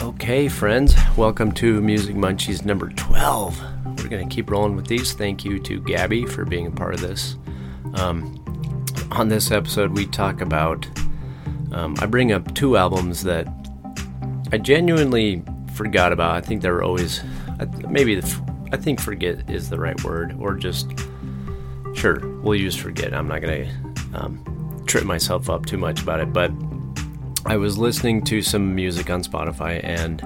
Okay, 0.00 0.48
friends, 0.48 0.94
welcome 1.14 1.52
to 1.52 1.82
Music 1.82 2.16
Munchies 2.16 2.64
number 2.64 2.88
12. 2.88 3.60
We're 3.98 4.08
going 4.08 4.26
to 4.26 4.34
keep 4.34 4.50
rolling 4.50 4.74
with 4.74 4.86
these. 4.86 5.12
Thank 5.12 5.44
you 5.44 5.58
to 5.58 5.78
Gabby 5.78 6.24
for 6.24 6.46
being 6.46 6.66
a 6.66 6.70
part 6.70 6.94
of 6.94 7.02
this. 7.02 7.36
Um, 7.96 8.42
on 9.10 9.28
this 9.28 9.50
episode, 9.50 9.94
we 9.94 10.06
talk 10.06 10.40
about. 10.40 10.88
Um, 11.72 11.96
I 12.00 12.06
bring 12.06 12.32
up 12.32 12.54
two 12.54 12.78
albums 12.78 13.24
that 13.24 13.46
I 14.52 14.56
genuinely 14.56 15.42
forgot 15.74 16.14
about. 16.14 16.34
I 16.34 16.40
think 16.40 16.62
they're 16.62 16.82
always. 16.82 17.22
Maybe 17.86 18.14
the, 18.14 18.68
I 18.72 18.78
think 18.78 19.00
forget 19.00 19.50
is 19.50 19.68
the 19.68 19.78
right 19.78 20.02
word, 20.02 20.34
or 20.40 20.54
just. 20.54 20.90
Sure, 21.92 22.26
we'll 22.38 22.58
use 22.58 22.74
forget. 22.74 23.12
I'm 23.12 23.28
not 23.28 23.42
going 23.42 23.68
to 23.68 24.18
um, 24.18 24.82
trip 24.86 25.04
myself 25.04 25.50
up 25.50 25.66
too 25.66 25.76
much 25.76 26.00
about 26.00 26.20
it, 26.20 26.32
but 26.32 26.50
I 27.46 27.56
was 27.56 27.78
listening 27.78 28.22
to 28.26 28.42
some 28.42 28.74
music 28.74 29.10
on 29.10 29.22
Spotify 29.22 29.80
and 29.82 30.22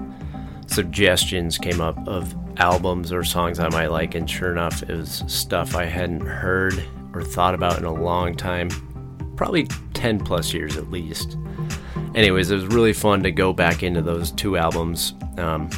suggestions 0.67 1.59
came 1.59 1.81
up 1.81 1.97
of 2.09 2.35
albums 2.57 3.13
or 3.13 3.23
songs 3.25 3.59
I 3.59 3.69
might 3.69 3.89
like, 3.89 4.15
and 4.15 4.29
sure 4.29 4.51
enough, 4.51 4.83
it 4.83 4.97
was 4.97 5.23
stuff 5.27 5.75
I 5.75 5.85
hadn't 5.85 6.27
heard 6.27 6.83
or 7.13 7.23
thought 7.23 7.55
about 7.55 7.79
in 7.79 7.85
a 7.85 7.93
long 7.93 8.35
time 8.35 8.69
probably 9.37 9.65
10 9.95 10.21
plus 10.21 10.53
years 10.53 10.77
at 10.77 10.91
least. 10.91 11.37
Anyways, 12.15 12.51
it 12.51 12.55
was 12.55 12.67
really 12.67 12.93
fun 12.93 13.23
to 13.23 13.31
go 13.31 13.53
back 13.53 13.83
into 13.83 14.01
those 14.01 14.31
two 14.31 14.57
albums 14.57 15.15
um, 15.39 15.69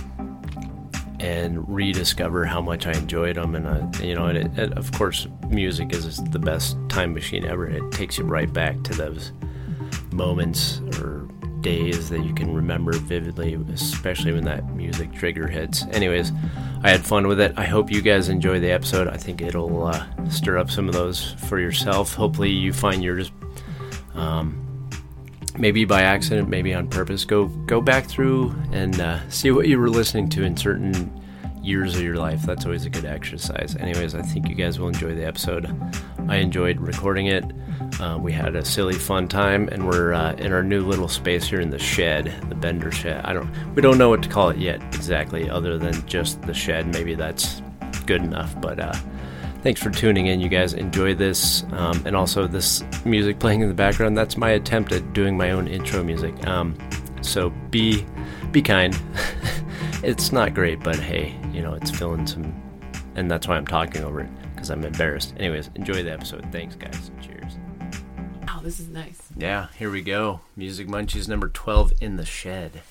and 1.20 1.66
rediscover 1.68 2.44
how 2.44 2.60
much 2.60 2.86
I 2.86 2.92
enjoyed 2.92 3.36
them. 3.36 3.54
And, 3.54 3.66
uh, 3.66 4.04
you 4.04 4.14
know, 4.14 4.26
it, 4.26 4.58
it, 4.58 4.72
of 4.74 4.92
course, 4.92 5.26
music 5.48 5.94
is 5.94 6.22
the 6.24 6.38
best 6.38 6.76
time 6.88 7.14
machine 7.14 7.46
ever. 7.46 7.66
It 7.66 7.90
takes 7.90 8.18
you 8.18 8.24
right 8.24 8.52
back 8.52 8.82
to 8.84 8.94
those 8.94 9.32
moments 10.12 10.80
or 10.98 11.15
days 11.66 12.08
that 12.08 12.24
you 12.24 12.32
can 12.32 12.54
remember 12.54 12.92
vividly, 12.92 13.54
especially 13.72 14.32
when 14.32 14.44
that 14.44 14.64
music 14.76 15.12
trigger 15.12 15.48
hits. 15.48 15.84
Anyways, 15.90 16.30
I 16.84 16.90
had 16.90 17.04
fun 17.04 17.26
with 17.26 17.40
it. 17.40 17.54
I 17.56 17.64
hope 17.64 17.90
you 17.90 18.00
guys 18.00 18.28
enjoy 18.28 18.60
the 18.60 18.70
episode. 18.70 19.08
I 19.08 19.16
think 19.16 19.42
it'll 19.42 19.84
uh, 19.84 20.06
stir 20.28 20.58
up 20.58 20.70
some 20.70 20.86
of 20.86 20.94
those 20.94 21.32
for 21.48 21.58
yourself. 21.58 22.14
Hopefully, 22.14 22.50
you 22.50 22.72
find 22.72 23.02
yours. 23.02 23.32
Um, 24.14 24.88
maybe 25.58 25.84
by 25.84 26.02
accident, 26.02 26.48
maybe 26.48 26.72
on 26.72 26.86
purpose. 26.86 27.24
Go 27.24 27.46
go 27.46 27.80
back 27.80 28.06
through 28.06 28.54
and 28.70 29.00
uh, 29.00 29.28
see 29.28 29.50
what 29.50 29.66
you 29.66 29.80
were 29.80 29.90
listening 29.90 30.28
to 30.30 30.44
in 30.44 30.56
certain 30.56 31.20
years 31.64 31.96
of 31.96 32.02
your 32.02 32.14
life. 32.14 32.42
That's 32.42 32.64
always 32.64 32.86
a 32.86 32.90
good 32.90 33.06
exercise. 33.06 33.74
Anyways, 33.74 34.14
I 34.14 34.22
think 34.22 34.48
you 34.48 34.54
guys 34.54 34.78
will 34.78 34.86
enjoy 34.86 35.16
the 35.16 35.26
episode. 35.26 35.66
I 36.28 36.36
enjoyed 36.36 36.80
recording 36.80 37.26
it. 37.26 37.44
Uh, 38.00 38.18
we 38.20 38.32
had 38.32 38.56
a 38.56 38.64
silly, 38.64 38.94
fun 38.94 39.26
time, 39.26 39.68
and 39.68 39.86
we're 39.86 40.12
uh, 40.12 40.32
in 40.34 40.52
our 40.52 40.62
new 40.62 40.84
little 40.84 41.08
space 41.08 41.46
here 41.46 41.60
in 41.60 41.70
the 41.70 41.78
shed, 41.78 42.32
the 42.48 42.54
Bender 42.54 42.92
shed. 42.92 43.24
I 43.24 43.32
don't, 43.32 43.50
we 43.74 43.82
don't 43.82 43.96
know 43.98 44.10
what 44.10 44.22
to 44.22 44.28
call 44.28 44.50
it 44.50 44.58
yet 44.58 44.82
exactly, 44.94 45.48
other 45.48 45.78
than 45.78 46.06
just 46.06 46.42
the 46.42 46.54
shed. 46.54 46.92
Maybe 46.92 47.14
that's 47.14 47.62
good 48.04 48.22
enough. 48.22 48.58
But 48.60 48.80
uh, 48.80 48.94
thanks 49.62 49.82
for 49.82 49.90
tuning 49.90 50.26
in, 50.26 50.40
you 50.40 50.48
guys. 50.48 50.74
Enjoy 50.74 51.14
this, 51.14 51.64
um, 51.72 52.02
and 52.04 52.14
also 52.14 52.46
this 52.46 52.84
music 53.04 53.38
playing 53.38 53.62
in 53.62 53.68
the 53.68 53.74
background. 53.74 54.16
That's 54.16 54.36
my 54.36 54.50
attempt 54.50 54.92
at 54.92 55.12
doing 55.12 55.36
my 55.36 55.50
own 55.50 55.66
intro 55.66 56.02
music. 56.02 56.46
Um, 56.46 56.76
so 57.22 57.50
be, 57.70 58.04
be 58.52 58.60
kind. 58.60 58.98
it's 60.02 60.32
not 60.32 60.54
great, 60.54 60.80
but 60.80 60.96
hey, 60.96 61.34
you 61.52 61.62
know, 61.62 61.72
it's 61.74 61.90
filling 61.90 62.26
some, 62.26 62.54
and 63.14 63.30
that's 63.30 63.48
why 63.48 63.56
I'm 63.56 63.66
talking 63.66 64.04
over 64.04 64.20
it 64.20 64.30
because 64.54 64.70
I'm 64.70 64.84
embarrassed. 64.84 65.34
Anyways, 65.38 65.70
enjoy 65.74 66.02
the 66.02 66.12
episode. 66.12 66.46
Thanks, 66.52 66.76
guys. 66.76 67.10
This 68.66 68.80
is 68.80 68.88
nice. 68.88 69.22
Yeah, 69.36 69.68
here 69.78 69.92
we 69.92 70.02
go. 70.02 70.40
Music 70.56 70.88
Munchies 70.88 71.28
number 71.28 71.48
12 71.48 71.92
in 72.00 72.16
the 72.16 72.24
shed. 72.24 72.82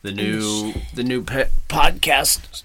The 0.00 0.10
new 0.10 0.40
the, 0.40 0.72
shed. 0.72 0.86
the 0.94 1.02
new 1.04 1.22
pe- 1.22 1.50
podcast 1.68 2.62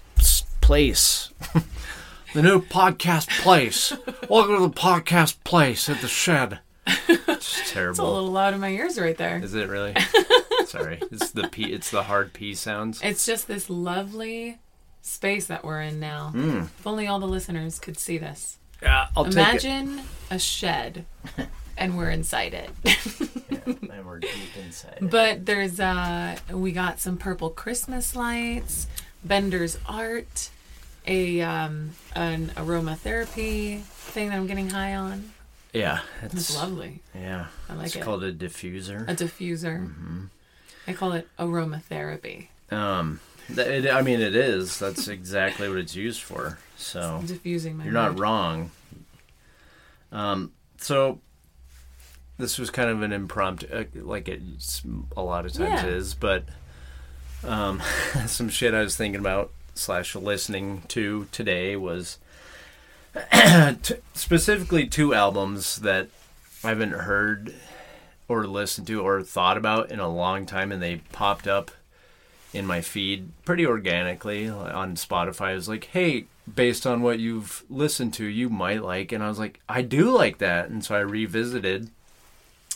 place. 0.62 1.28
the 2.32 2.40
new 2.40 2.62
podcast 2.62 3.28
place. 3.42 3.92
Welcome 4.26 4.56
to 4.56 4.62
the 4.62 4.70
podcast 4.70 5.44
place 5.44 5.90
at 5.90 6.00
the 6.00 6.08
shed. 6.08 6.60
It's 6.86 7.70
terrible. 7.70 7.90
It's 7.90 7.98
a 7.98 8.04
little 8.04 8.32
loud 8.32 8.54
in 8.54 8.60
my 8.60 8.70
ears 8.70 8.98
right 8.98 9.18
there. 9.18 9.36
Is 9.36 9.52
it 9.52 9.68
really? 9.68 9.94
Sorry. 10.64 10.98
It's 11.12 11.32
the 11.32 11.46
p 11.46 11.64
it's 11.64 11.90
the 11.90 12.04
hard 12.04 12.32
p 12.32 12.54
sounds. 12.54 13.02
It's 13.02 13.26
just 13.26 13.48
this 13.48 13.68
lovely 13.68 14.60
space 15.02 15.44
that 15.48 15.62
we're 15.62 15.82
in 15.82 16.00
now. 16.00 16.32
Mm. 16.34 16.62
If 16.62 16.86
only 16.86 17.06
all 17.06 17.20
the 17.20 17.28
listeners 17.28 17.78
could 17.78 17.98
see 17.98 18.16
this. 18.16 18.56
Yeah, 18.80 19.08
I'll 19.14 19.26
Imagine 19.26 20.00
a 20.30 20.38
shed, 20.38 21.04
and 21.80 21.96
we're 21.96 22.10
inside 22.10 22.54
it. 22.54 22.70
yeah, 22.84 23.58
and 23.66 24.06
we're 24.06 24.20
deep 24.20 24.56
inside. 24.62 24.98
But 25.00 25.46
there's 25.46 25.80
uh, 25.80 26.36
we 26.52 26.70
got 26.70 27.00
some 27.00 27.16
purple 27.16 27.50
Christmas 27.50 28.14
lights, 28.14 28.86
Bender's 29.24 29.78
art, 29.88 30.50
a 31.06 31.40
um, 31.40 31.92
an 32.14 32.48
aromatherapy 32.54 33.80
thing 33.80 34.28
that 34.28 34.36
I'm 34.36 34.46
getting 34.46 34.70
high 34.70 34.94
on. 34.94 35.32
Yeah, 35.72 36.00
it's, 36.22 36.34
it's 36.34 36.56
lovely. 36.56 37.00
Yeah, 37.14 37.46
I 37.68 37.74
like 37.74 37.86
it's 37.86 37.96
it. 37.96 37.98
It's 37.98 38.04
called 38.04 38.22
a 38.22 38.32
diffuser. 38.32 39.08
A 39.08 39.14
diffuser. 39.14 39.86
Mm-hmm. 39.86 40.24
I 40.86 40.92
call 40.92 41.12
it 41.12 41.28
aromatherapy. 41.38 42.48
Um, 42.70 43.20
it, 43.48 43.90
I 43.90 44.02
mean, 44.02 44.20
it 44.20 44.36
is. 44.36 44.78
That's 44.78 45.08
exactly 45.08 45.68
what 45.68 45.78
it's 45.78 45.96
used 45.96 46.22
for. 46.22 46.58
So 46.76 47.20
it's 47.22 47.32
diffusing 47.32 47.78
my. 47.78 47.84
You're 47.84 47.92
not 47.92 48.18
wrong. 48.18 48.70
Um, 50.12 50.52
so 50.78 51.20
this 52.40 52.58
was 52.58 52.70
kind 52.70 52.90
of 52.90 53.02
an 53.02 53.12
impromptu, 53.12 53.66
uh, 53.72 53.84
like 53.94 54.28
it 54.28 54.42
a 55.16 55.22
lot 55.22 55.46
of 55.46 55.52
times 55.52 55.82
yeah. 55.82 55.86
is, 55.86 56.14
but 56.14 56.44
um, 57.44 57.80
some 58.26 58.48
shit 58.48 58.74
I 58.74 58.82
was 58.82 58.96
thinking 58.96 59.20
about 59.20 59.50
slash 59.74 60.14
listening 60.14 60.82
to 60.88 61.26
today 61.32 61.76
was 61.76 62.18
t- 63.82 63.94
specifically 64.14 64.86
two 64.86 65.14
albums 65.14 65.76
that 65.76 66.08
I 66.62 66.68
haven't 66.68 66.92
heard 66.92 67.54
or 68.28 68.46
listened 68.46 68.86
to 68.86 69.00
or 69.00 69.22
thought 69.22 69.56
about 69.56 69.90
in 69.90 69.98
a 69.98 70.08
long 70.08 70.46
time, 70.46 70.70
and 70.70 70.82
they 70.82 70.96
popped 71.12 71.48
up 71.48 71.70
in 72.52 72.66
my 72.66 72.80
feed 72.80 73.30
pretty 73.44 73.66
organically 73.66 74.48
on 74.48 74.94
Spotify. 74.96 75.46
I 75.46 75.54
was 75.54 75.68
like, 75.68 75.84
hey, 75.86 76.26
based 76.52 76.86
on 76.86 77.02
what 77.02 77.18
you've 77.18 77.64
listened 77.70 78.14
to, 78.14 78.24
you 78.24 78.48
might 78.48 78.82
like. 78.82 79.12
And 79.12 79.22
I 79.22 79.28
was 79.28 79.38
like, 79.38 79.60
I 79.68 79.82
do 79.82 80.10
like 80.10 80.38
that. 80.38 80.68
And 80.68 80.84
so 80.84 80.94
I 80.94 81.00
revisited. 81.00 81.90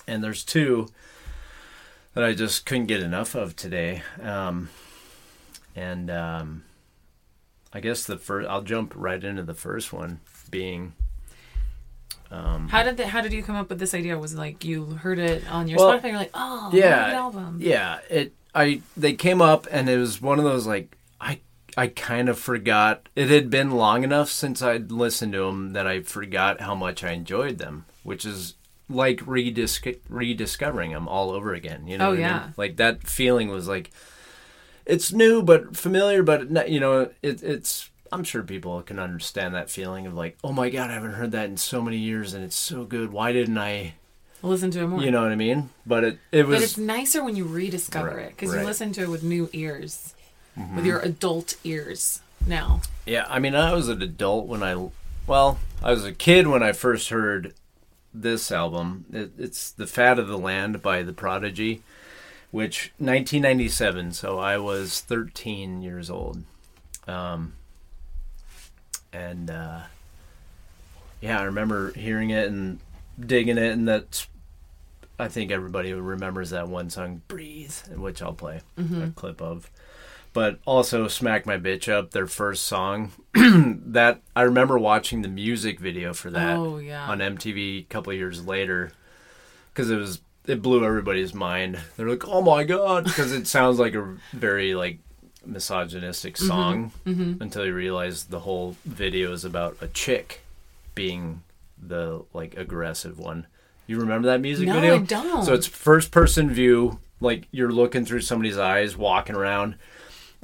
And 0.06 0.22
there's 0.22 0.44
two 0.44 0.88
that 2.14 2.24
I 2.24 2.32
just 2.32 2.66
couldn't 2.66 2.86
get 2.86 3.02
enough 3.02 3.34
of 3.34 3.56
today. 3.56 4.02
Um, 4.22 4.70
and 5.74 6.10
um, 6.10 6.64
I 7.72 7.80
guess 7.80 8.04
the 8.04 8.16
first, 8.16 8.48
I'll 8.48 8.62
jump 8.62 8.92
right 8.94 9.22
into 9.22 9.42
the 9.42 9.54
first 9.54 9.92
one 9.92 10.20
being. 10.50 10.94
Um, 12.30 12.68
how 12.68 12.82
did 12.82 12.96
the, 12.96 13.06
how 13.06 13.20
did 13.20 13.32
you 13.32 13.42
come 13.42 13.56
up 13.56 13.68
with 13.68 13.78
this 13.78 13.94
idea? 13.94 14.18
Was 14.18 14.34
it 14.34 14.38
like 14.38 14.64
you 14.64 14.84
heard 14.84 15.18
it 15.18 15.48
on 15.50 15.68
your 15.68 15.78
well, 15.78 15.98
Spotify? 15.98 16.04
You're 16.04 16.16
like, 16.16 16.30
oh, 16.34 16.70
yeah, 16.72 17.12
album. 17.12 17.58
Yeah, 17.60 17.98
it 18.08 18.34
I 18.54 18.82
they 18.96 19.14
came 19.14 19.42
up 19.42 19.66
and 19.70 19.88
it 19.88 19.98
was 19.98 20.22
one 20.22 20.38
of 20.38 20.44
those 20.44 20.66
like 20.66 20.96
I 21.20 21.40
I 21.76 21.88
kind 21.88 22.28
of 22.28 22.38
forgot 22.38 23.08
it 23.16 23.28
had 23.28 23.50
been 23.50 23.72
long 23.72 24.04
enough 24.04 24.30
since 24.30 24.62
I'd 24.62 24.92
listened 24.92 25.32
to 25.32 25.46
them 25.46 25.72
that 25.72 25.86
I 25.86 26.00
forgot 26.00 26.60
how 26.60 26.74
much 26.74 27.02
I 27.02 27.10
enjoyed 27.10 27.58
them, 27.58 27.84
which 28.04 28.24
is 28.24 28.54
like 28.88 29.18
redis- 29.20 29.98
rediscovering 30.08 30.92
them 30.92 31.08
all 31.08 31.30
over 31.30 31.54
again. 31.54 31.86
You 31.86 31.98
know? 31.98 32.10
Oh 32.10 32.12
yeah. 32.12 32.36
I 32.36 32.42
mean? 32.44 32.54
Like 32.56 32.76
that 32.76 33.06
feeling 33.06 33.48
was 33.48 33.68
like 33.68 33.90
it's 34.86 35.12
new 35.12 35.42
but 35.42 35.76
familiar, 35.76 36.22
but 36.22 36.68
you 36.68 36.80
know 36.80 37.10
it, 37.22 37.42
it's. 37.42 37.90
I'm 38.12 38.22
sure 38.22 38.44
people 38.44 38.80
can 38.82 39.00
understand 39.00 39.56
that 39.56 39.70
feeling 39.70 40.06
of 40.06 40.14
like, 40.14 40.38
oh 40.44 40.52
my 40.52 40.70
god, 40.70 40.90
I 40.90 40.94
haven't 40.94 41.14
heard 41.14 41.32
that 41.32 41.46
in 41.46 41.56
so 41.56 41.82
many 41.82 41.96
years 41.96 42.32
and 42.32 42.44
it's 42.44 42.54
so 42.54 42.84
good. 42.84 43.10
Why 43.12 43.32
didn't 43.32 43.58
I 43.58 43.94
listen 44.48 44.70
to 44.72 44.80
it 44.80 44.86
more. 44.86 45.02
You 45.02 45.10
know 45.10 45.22
what 45.22 45.32
I 45.32 45.36
mean? 45.36 45.70
But 45.86 46.04
it 46.04 46.18
it 46.30 46.46
was. 46.46 46.58
But 46.58 46.62
it's 46.64 46.78
nicer 46.78 47.24
when 47.24 47.36
you 47.36 47.44
rediscover 47.44 48.16
right, 48.16 48.26
it 48.26 48.30
because 48.30 48.52
right. 48.52 48.60
you 48.60 48.66
listen 48.66 48.92
to 48.92 49.02
it 49.02 49.08
with 49.08 49.22
new 49.22 49.48
ears, 49.52 50.14
mm-hmm. 50.58 50.76
with 50.76 50.86
your 50.86 51.00
adult 51.00 51.56
ears 51.64 52.20
now. 52.46 52.82
Yeah, 53.06 53.26
I 53.28 53.38
mean, 53.38 53.54
I 53.54 53.72
was 53.74 53.88
an 53.88 54.02
adult 54.02 54.46
when 54.46 54.62
I, 54.62 54.90
well, 55.26 55.58
I 55.82 55.90
was 55.90 56.04
a 56.04 56.12
kid 56.12 56.46
when 56.46 56.62
I 56.62 56.72
first 56.72 57.08
heard 57.08 57.54
this 58.14 58.52
album. 58.52 59.04
It, 59.12 59.32
it's 59.36 59.70
"The 59.70 59.86
Fat 59.86 60.18
of 60.18 60.28
the 60.28 60.38
Land" 60.38 60.80
by 60.80 61.02
The 61.02 61.12
Prodigy, 61.12 61.82
which 62.50 62.92
1997. 62.98 64.12
So 64.12 64.38
I 64.38 64.58
was 64.58 65.00
13 65.00 65.82
years 65.82 66.08
old, 66.08 66.44
um, 67.08 67.54
and 69.12 69.50
uh, 69.50 69.80
yeah, 71.20 71.40
I 71.40 71.44
remember 71.44 71.92
hearing 71.92 72.30
it 72.30 72.48
and 72.48 72.78
digging 73.18 73.58
it, 73.58 73.72
and 73.72 73.88
that's 73.88 74.28
I 75.18 75.28
think 75.28 75.50
everybody 75.50 75.92
remembers 75.92 76.50
that 76.50 76.68
one 76.68 76.90
song, 76.90 77.22
"Breathe," 77.28 77.76
which 77.96 78.22
I'll 78.22 78.34
play 78.34 78.60
mm-hmm. 78.78 79.02
a 79.02 79.10
clip 79.10 79.40
of. 79.42 79.70
But 80.34 80.58
also, 80.66 81.08
"Smack 81.08 81.46
My 81.46 81.56
Bitch 81.56 81.88
Up," 81.88 82.10
their 82.10 82.26
first 82.26 82.66
song. 82.66 83.12
that 83.34 84.20
I 84.36 84.42
remember 84.42 84.78
watching 84.78 85.22
the 85.22 85.28
music 85.28 85.80
video 85.80 86.12
for 86.12 86.30
that. 86.30 86.58
Oh, 86.58 86.78
yeah. 86.78 87.08
On 87.08 87.20
MTV 87.20 87.80
a 87.80 87.84
couple 87.84 88.12
years 88.12 88.44
later, 88.44 88.92
because 89.72 89.90
it 89.90 89.96
was 89.96 90.20
it 90.46 90.60
blew 90.60 90.84
everybody's 90.84 91.32
mind. 91.32 91.78
They're 91.96 92.08
like, 92.08 92.28
"Oh 92.28 92.42
my 92.42 92.64
god," 92.64 93.04
because 93.04 93.32
it 93.32 93.46
sounds 93.46 93.78
like 93.78 93.94
a 93.94 94.16
very 94.32 94.74
like 94.74 94.98
misogynistic 95.46 96.34
mm-hmm. 96.34 96.46
song 96.46 96.92
mm-hmm. 97.06 97.42
until 97.42 97.64
you 97.64 97.74
realize 97.74 98.24
the 98.24 98.40
whole 98.40 98.76
video 98.84 99.32
is 99.32 99.44
about 99.44 99.76
a 99.80 99.88
chick 99.88 100.40
being 100.94 101.42
the 101.80 102.24
like 102.32 102.56
aggressive 102.56 103.18
one. 103.18 103.46
You 103.86 104.00
remember 104.00 104.28
that 104.28 104.40
music 104.40 104.68
No, 104.68 104.74
video? 104.74 104.94
I 104.96 104.98
don't. 104.98 105.44
So 105.44 105.54
it's 105.54 105.66
first 105.66 106.10
person 106.10 106.50
view, 106.50 107.00
like 107.20 107.46
you're 107.50 107.72
looking 107.72 108.04
through 108.04 108.22
somebody's 108.22 108.58
eyes, 108.58 108.96
walking 108.96 109.36
around. 109.36 109.76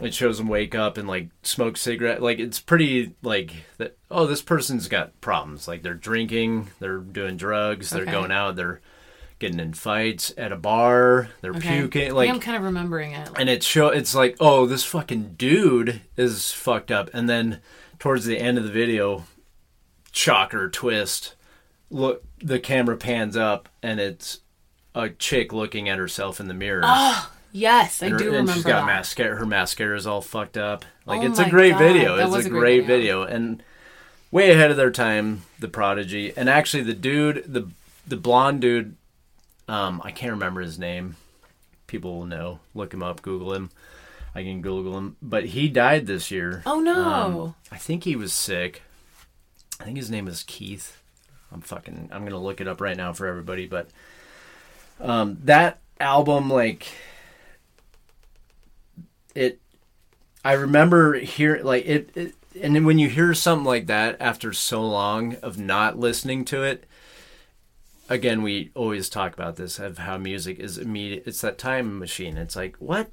It 0.02 0.14
shows 0.14 0.38
them 0.38 0.48
wake 0.48 0.74
up 0.74 0.96
and 0.98 1.06
like 1.08 1.28
smoke 1.42 1.76
cigarette. 1.76 2.22
Like 2.22 2.38
it's 2.38 2.60
pretty 2.60 3.14
like 3.22 3.52
that. 3.78 3.96
Oh, 4.10 4.26
this 4.26 4.42
person's 4.42 4.88
got 4.88 5.20
problems. 5.20 5.68
Like 5.68 5.82
they're 5.82 5.94
drinking, 5.94 6.70
they're 6.80 6.98
doing 6.98 7.36
drugs, 7.36 7.90
they're 7.90 8.02
Okay. 8.02 8.10
going 8.10 8.30
out, 8.32 8.56
they're 8.56 8.80
getting 9.38 9.60
in 9.60 9.72
fights 9.72 10.34
at 10.36 10.52
a 10.52 10.56
bar, 10.56 11.28
they're 11.40 11.52
Okay. 11.54 11.80
puking. 11.80 12.12
Like 12.14 12.28
I'm 12.30 12.40
kind 12.40 12.56
of 12.56 12.62
remembering 12.62 13.12
it. 13.12 13.28
and 13.36 13.48
it 13.48 13.62
show 13.62 13.88
it's 13.88 14.14
like 14.14 14.36
oh 14.40 14.66
this 14.66 14.84
fucking 14.84 15.34
dude 15.38 16.00
is 16.16 16.52
fucked 16.52 16.90
up 16.90 17.08
and 17.14 17.28
then 17.28 17.60
towards 17.98 18.24
the 18.26 18.38
end 18.38 18.58
of 18.58 18.64
the 18.64 18.70
video 18.70 19.24
shocker 20.12 20.68
twist 20.68 21.34
look 21.90 22.22
the 22.42 22.58
camera 22.58 22.96
pans 22.96 23.36
up 23.36 23.68
and 23.82 24.00
it's 24.00 24.40
a 24.94 25.08
chick 25.08 25.52
looking 25.52 25.88
at 25.88 25.98
herself 25.98 26.40
in 26.40 26.48
the 26.48 26.54
mirror 26.54 26.82
yes, 27.52 28.02
I 28.02 28.06
and, 28.06 28.12
her- 28.12 28.18
do 28.18 28.24
and 28.26 28.32
remember 28.32 28.52
she's 28.54 28.64
got 28.64 28.80
that. 28.80 28.86
mascara 28.86 29.36
her 29.36 29.46
mascara 29.46 29.96
is 29.96 30.06
all 30.06 30.20
fucked 30.20 30.56
up. 30.56 30.84
Like 31.06 31.22
Oh 31.22 31.26
it's 31.26 31.38
a 31.38 31.48
great 31.48 31.72
God, 31.72 31.78
video. 31.78 32.16
it's 32.16 32.34
a 32.34 32.38
a 32.38 32.50
great 32.50 32.50
great 32.60 32.86
video. 32.86 33.24
video. 33.24 33.34
And 33.36 33.62
way 34.30 34.50
ahead 34.50 34.70
of 34.70 34.76
their 34.76 34.90
time 34.90 35.42
the 35.58 35.68
prodigy. 35.68 36.32
And 36.36 36.48
actually 36.48 36.82
the 36.84 36.94
dude 36.94 37.44
the 37.52 37.68
the 38.06 38.16
blonde 38.16 38.60
dude 38.60 38.96
um 39.68 40.00
i 40.04 40.10
can't 40.10 40.32
remember 40.32 40.60
his 40.60 40.78
name. 40.78 41.16
People 41.86 42.18
will 42.18 42.26
know. 42.26 42.60
Look 42.74 42.94
him 42.94 43.02
up 43.02 43.22
google 43.22 43.52
him. 43.54 43.70
I 44.34 44.42
can 44.44 44.60
google 44.62 44.96
him. 44.96 45.16
But 45.20 45.46
he 45.46 45.68
died 45.68 46.06
this 46.06 46.30
year. 46.30 46.62
Oh 46.66 46.80
no. 46.80 47.04
um, 47.04 47.54
i 47.72 47.76
think 47.76 48.04
he 48.04 48.14
was 48.16 48.32
sick. 48.32 48.82
I 49.80 49.84
think 49.84 49.96
his 49.96 50.10
name 50.10 50.28
is 50.28 50.42
keith. 50.46 51.02
I'm 51.52 51.62
fucking 51.62 52.10
i'm 52.12 52.22
gonna 52.24 52.38
look 52.38 52.60
it 52.60 52.68
up 52.68 52.80
right 52.80 52.96
now 52.96 53.12
for 53.12 53.26
everybody 53.26 53.66
but 53.66 53.88
um 55.00 55.36
that 55.44 55.80
album 55.98 56.48
like 56.48 56.86
it 59.34 59.60
i 60.44 60.52
remember 60.52 61.14
hearing 61.14 61.64
like 61.64 61.84
it, 61.86 62.10
it 62.14 62.34
and 62.60 62.74
then 62.74 62.84
when 62.84 62.98
you 62.98 63.08
hear 63.08 63.32
something 63.34 63.64
like 63.64 63.86
that 63.86 64.16
after 64.20 64.52
so 64.52 64.82
long 64.82 65.36
of 65.36 65.58
not 65.58 65.98
listening 65.98 66.44
to 66.44 66.62
it 66.62 66.84
again 68.08 68.42
we 68.42 68.70
always 68.74 69.08
talk 69.08 69.32
about 69.32 69.56
this 69.56 69.78
of 69.78 69.98
how 69.98 70.16
music 70.16 70.58
is 70.58 70.78
immediate 70.78 71.22
it's 71.26 71.40
that 71.40 71.58
time 71.58 71.98
machine 71.98 72.36
it's 72.36 72.56
like 72.56 72.76
what 72.76 73.10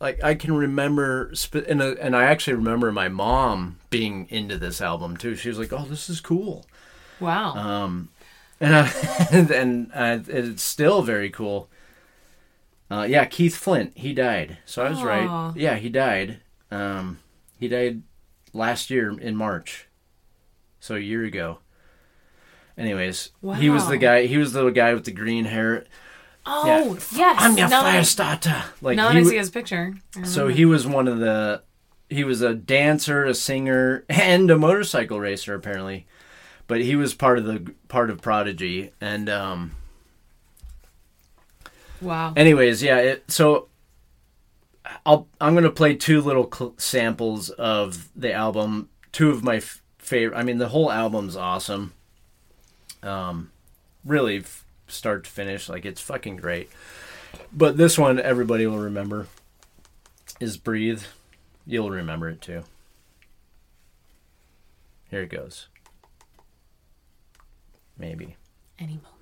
like 0.00 0.22
i 0.22 0.34
can 0.34 0.54
remember 0.54 1.30
sp- 1.34 1.66
and, 1.68 1.82
uh, 1.82 1.94
and 2.00 2.14
i 2.14 2.24
actually 2.24 2.54
remember 2.54 2.92
my 2.92 3.08
mom 3.08 3.78
being 3.90 4.26
into 4.30 4.56
this 4.56 4.80
album 4.80 5.16
too 5.16 5.34
she 5.34 5.48
was 5.48 5.58
like 5.58 5.72
oh 5.72 5.86
this 5.88 6.08
is 6.08 6.20
cool 6.20 6.64
wow. 7.20 7.54
um, 7.54 8.08
and 8.60 8.74
uh, 8.74 8.88
and 9.54 9.90
uh, 9.94 10.18
it's 10.28 10.62
still 10.62 11.02
very 11.02 11.30
cool. 11.30 11.68
Uh, 12.90 13.06
yeah, 13.08 13.24
Keith 13.24 13.56
Flint, 13.56 13.96
he 13.96 14.12
died. 14.12 14.58
So 14.64 14.84
I 14.84 14.90
was 14.90 14.98
Aw. 14.98 15.04
right. 15.04 15.56
Yeah, 15.56 15.76
he 15.76 15.88
died. 15.88 16.40
Um, 16.70 17.18
he 17.58 17.68
died 17.68 18.02
last 18.52 18.90
year 18.90 19.10
in 19.18 19.36
March, 19.36 19.88
so 20.80 20.94
a 20.94 21.00
year 21.00 21.24
ago. 21.24 21.58
Anyways, 22.78 23.30
he 23.56 23.70
was 23.70 23.88
the 23.88 23.96
guy. 23.96 24.26
He 24.26 24.36
was 24.36 24.52
the 24.52 24.68
guy 24.70 24.92
with 24.92 25.04
the 25.04 25.10
green 25.10 25.46
hair. 25.46 25.84
oh 26.44 26.98
yes. 27.12 27.38
I'm 27.38 27.56
your 27.56 27.68
fire 27.68 28.04
starter. 28.04 28.64
Like 28.82 28.96
Now 28.96 29.08
he 29.08 29.20
that 29.20 29.26
I 29.26 29.30
see 29.30 29.36
his 29.38 29.50
picture. 29.50 29.94
So 30.24 30.48
he 30.48 30.64
was 30.64 30.86
one 30.86 31.08
of 31.08 31.18
the 31.18 31.62
he 32.10 32.22
was 32.22 32.42
a 32.42 32.54
dancer, 32.54 33.24
a 33.24 33.34
singer, 33.34 34.04
and 34.08 34.50
a 34.50 34.58
motorcycle 34.58 35.18
racer 35.18 35.54
apparently. 35.54 36.06
But 36.66 36.82
he 36.82 36.96
was 36.96 37.14
part 37.14 37.38
of 37.38 37.44
the 37.46 37.72
part 37.88 38.10
of 38.10 38.20
Prodigy 38.20 38.92
and 39.00 39.30
um 39.30 39.72
Wow. 42.00 42.32
anyways, 42.36 42.82
yeah, 42.82 42.98
it 42.98 43.30
so 43.30 43.68
I'll 45.04 45.26
I'm 45.40 45.54
going 45.54 45.64
to 45.64 45.70
play 45.70 45.94
two 45.94 46.20
little 46.20 46.50
cl- 46.52 46.74
samples 46.78 47.50
of 47.50 48.08
the 48.14 48.32
album, 48.32 48.88
two 49.12 49.30
of 49.30 49.42
my 49.42 49.56
f- 49.56 49.82
favorite 49.98 50.36
I 50.38 50.42
mean 50.42 50.58
the 50.58 50.68
whole 50.68 50.90
album's 50.90 51.36
awesome. 51.36 51.92
Um 53.02 53.50
really 54.04 54.38
f- 54.38 54.64
start 54.88 55.24
to 55.24 55.30
finish 55.30 55.68
like 55.68 55.84
it's 55.84 56.00
fucking 56.00 56.36
great. 56.36 56.70
But 57.52 57.76
this 57.76 57.98
one 57.98 58.18
everybody 58.20 58.66
will 58.66 58.78
remember 58.78 59.26
is 60.40 60.56
Breathe. 60.56 61.02
You'll 61.66 61.90
remember 61.90 62.28
it 62.28 62.40
too. 62.40 62.62
Here 65.10 65.22
it 65.22 65.30
goes. 65.30 65.68
Maybe. 67.98 68.36
Any 68.78 68.94
moment. 68.94 69.15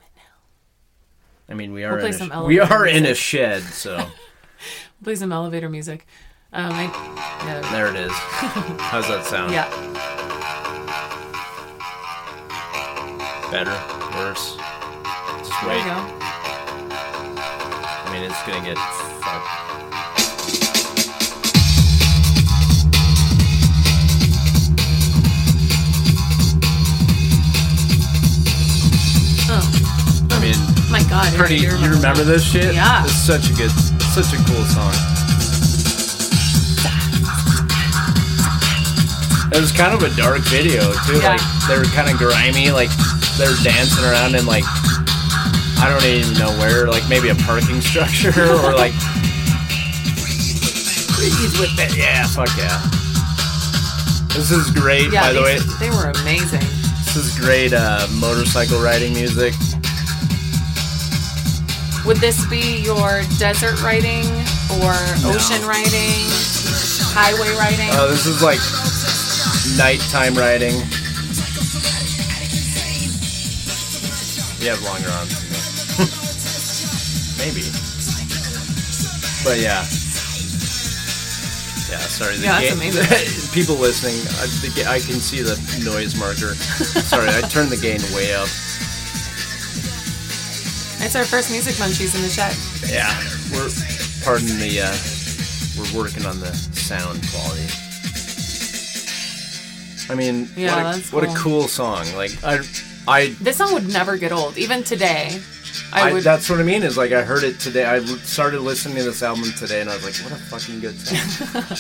I 1.48 1.54
mean, 1.54 1.72
we 1.72 1.84
are 1.84 1.96
We'll 1.96 2.06
in 2.06 2.32
a, 2.32 2.44
we 2.44 2.58
are 2.58 2.86
in 2.86 3.04
a 3.04 3.14
shed, 3.14 3.62
so 3.62 4.08
Play 5.04 5.16
some 5.16 5.32
elevator 5.32 5.68
music. 5.68 6.06
Um, 6.52 6.72
I, 6.72 6.84
yeah. 7.44 7.60
there 7.72 7.88
it 7.88 7.96
is. 7.96 8.12
How's 8.12 9.06
that 9.08 9.26
sound? 9.26 9.52
yeah. 9.52 9.68
Better? 13.50 13.72
Worse? 14.16 14.56
Just 15.38 15.66
wait. 15.66 15.82
I 18.06 18.08
mean, 18.12 18.22
it's 18.22 18.42
gonna 18.46 18.64
get 18.64 18.78
fucked. 19.20 19.60
Oh 29.50 30.28
I 30.30 30.40
mean, 30.40 30.73
my 30.94 31.02
god. 31.10 31.34
Pretty. 31.34 31.56
You 31.56 31.74
remember 31.74 32.22
that. 32.22 32.38
this 32.38 32.46
shit? 32.46 32.72
Yeah. 32.72 33.02
It's 33.02 33.18
such 33.18 33.50
a 33.50 33.54
good, 33.58 33.70
such 34.14 34.30
a 34.30 34.38
cool 34.46 34.62
song. 34.70 34.94
It 39.50 39.58
was 39.58 39.74
kind 39.74 39.90
of 39.90 40.06
a 40.06 40.10
dark 40.14 40.42
video 40.46 40.94
too. 41.02 41.18
Yeah. 41.18 41.34
Like 41.34 41.42
they 41.66 41.74
were 41.74 41.90
kind 41.90 42.06
of 42.06 42.14
grimy. 42.14 42.70
Like 42.70 42.94
they 43.34 43.46
were 43.50 43.58
dancing 43.66 44.06
around 44.06 44.38
in 44.38 44.46
like 44.46 44.62
I 45.82 45.90
don't 45.90 46.06
even 46.06 46.38
know 46.38 46.54
where. 46.62 46.86
Like 46.86 47.02
maybe 47.10 47.28
a 47.30 47.34
parking 47.42 47.80
structure 47.90 48.30
or 48.30 48.70
like. 48.78 48.94
Please 51.18 51.58
with 51.58 51.74
it. 51.74 51.98
Yeah. 51.98 52.22
Fuck 52.30 52.54
yeah. 52.54 52.78
This 54.30 54.50
is 54.50 54.70
great. 54.70 55.10
Yeah, 55.10 55.26
by 55.26 55.32
the 55.32 55.42
way, 55.42 55.58
they 55.82 55.90
were 55.90 56.10
amazing. 56.22 56.62
this 57.02 57.16
is 57.16 57.38
great 57.38 57.72
uh, 57.72 58.06
motorcycle 58.18 58.78
riding 58.82 59.12
music. 59.12 59.54
Would 62.06 62.18
this 62.18 62.44
be 62.46 62.82
your 62.84 63.22
desert 63.38 63.82
riding 63.82 64.26
or 64.84 64.92
ocean 65.24 65.64
riding, 65.64 66.20
highway 67.16 67.48
riding? 67.56 67.88
Oh, 67.96 68.04
uh, 68.04 68.10
this 68.10 68.26
is 68.26 68.42
like 68.42 68.60
nighttime 69.78 70.34
riding. 70.34 70.74
You 74.60 74.68
have 74.68 74.82
longer 74.84 75.08
arms 75.16 75.32
than 75.32 75.48
me. 75.48 75.60
Maybe. 77.40 77.64
But 79.44 79.60
yeah. 79.60 79.84
Yeah, 81.88 82.04
sorry. 82.04 82.36
The 82.36 82.44
Yeah, 82.44 82.72
amazing. 82.72 83.52
people 83.56 83.76
listening, 83.76 84.20
I, 84.40 84.46
the, 84.60 84.84
I 84.88 84.98
can 85.00 85.20
see 85.20 85.40
the 85.40 85.56
noise 85.84 86.16
marker. 86.20 86.52
sorry, 87.08 87.28
I 87.28 87.40
turned 87.48 87.70
the 87.70 87.76
gain 87.80 88.00
way 88.14 88.34
up. 88.34 88.48
It's 91.04 91.14
our 91.16 91.24
first 91.24 91.50
music 91.50 91.74
munchies 91.74 92.14
in 92.16 92.22
the 92.22 92.28
shed. 92.28 92.56
Yeah, 92.90 93.12
we're 93.52 93.68
pardon 94.24 94.48
the 94.58 94.80
uh, 94.80 94.96
we're 95.76 96.02
working 96.02 96.24
on 96.24 96.40
the 96.40 96.52
sound 96.72 97.20
quality. 97.30 97.68
I 100.10 100.14
mean, 100.14 100.48
Yeah, 100.56 100.74
what, 100.76 100.80
a, 100.80 100.96
that's 100.96 101.12
what 101.12 101.24
a 101.24 101.26
cool. 101.28 101.36
cool 101.36 101.68
song! 101.68 102.06
Like 102.16 102.32
I, 102.42 102.60
I, 103.06 103.28
This 103.40 103.58
song 103.58 103.74
would 103.74 103.92
never 103.92 104.16
get 104.16 104.32
old. 104.32 104.56
Even 104.56 104.82
today, 104.82 105.40
I, 105.92 106.08
I, 106.08 106.12
would. 106.14 106.22
that's 106.24 106.48
what 106.48 106.58
I 106.58 106.62
mean. 106.62 106.82
Is 106.82 106.96
like 106.96 107.12
I 107.12 107.22
heard 107.22 107.44
it 107.44 107.60
today. 107.60 107.84
I 107.84 108.00
started 108.00 108.60
listening 108.60 108.96
to 108.96 109.04
this 109.04 109.22
album 109.22 109.52
today, 109.58 109.82
and 109.82 109.90
I 109.90 109.96
was 109.96 110.04
like, 110.04 110.14
what 110.24 110.32
a 110.32 110.42
fucking 110.42 110.80
good 110.80 110.98
song! 110.98 111.18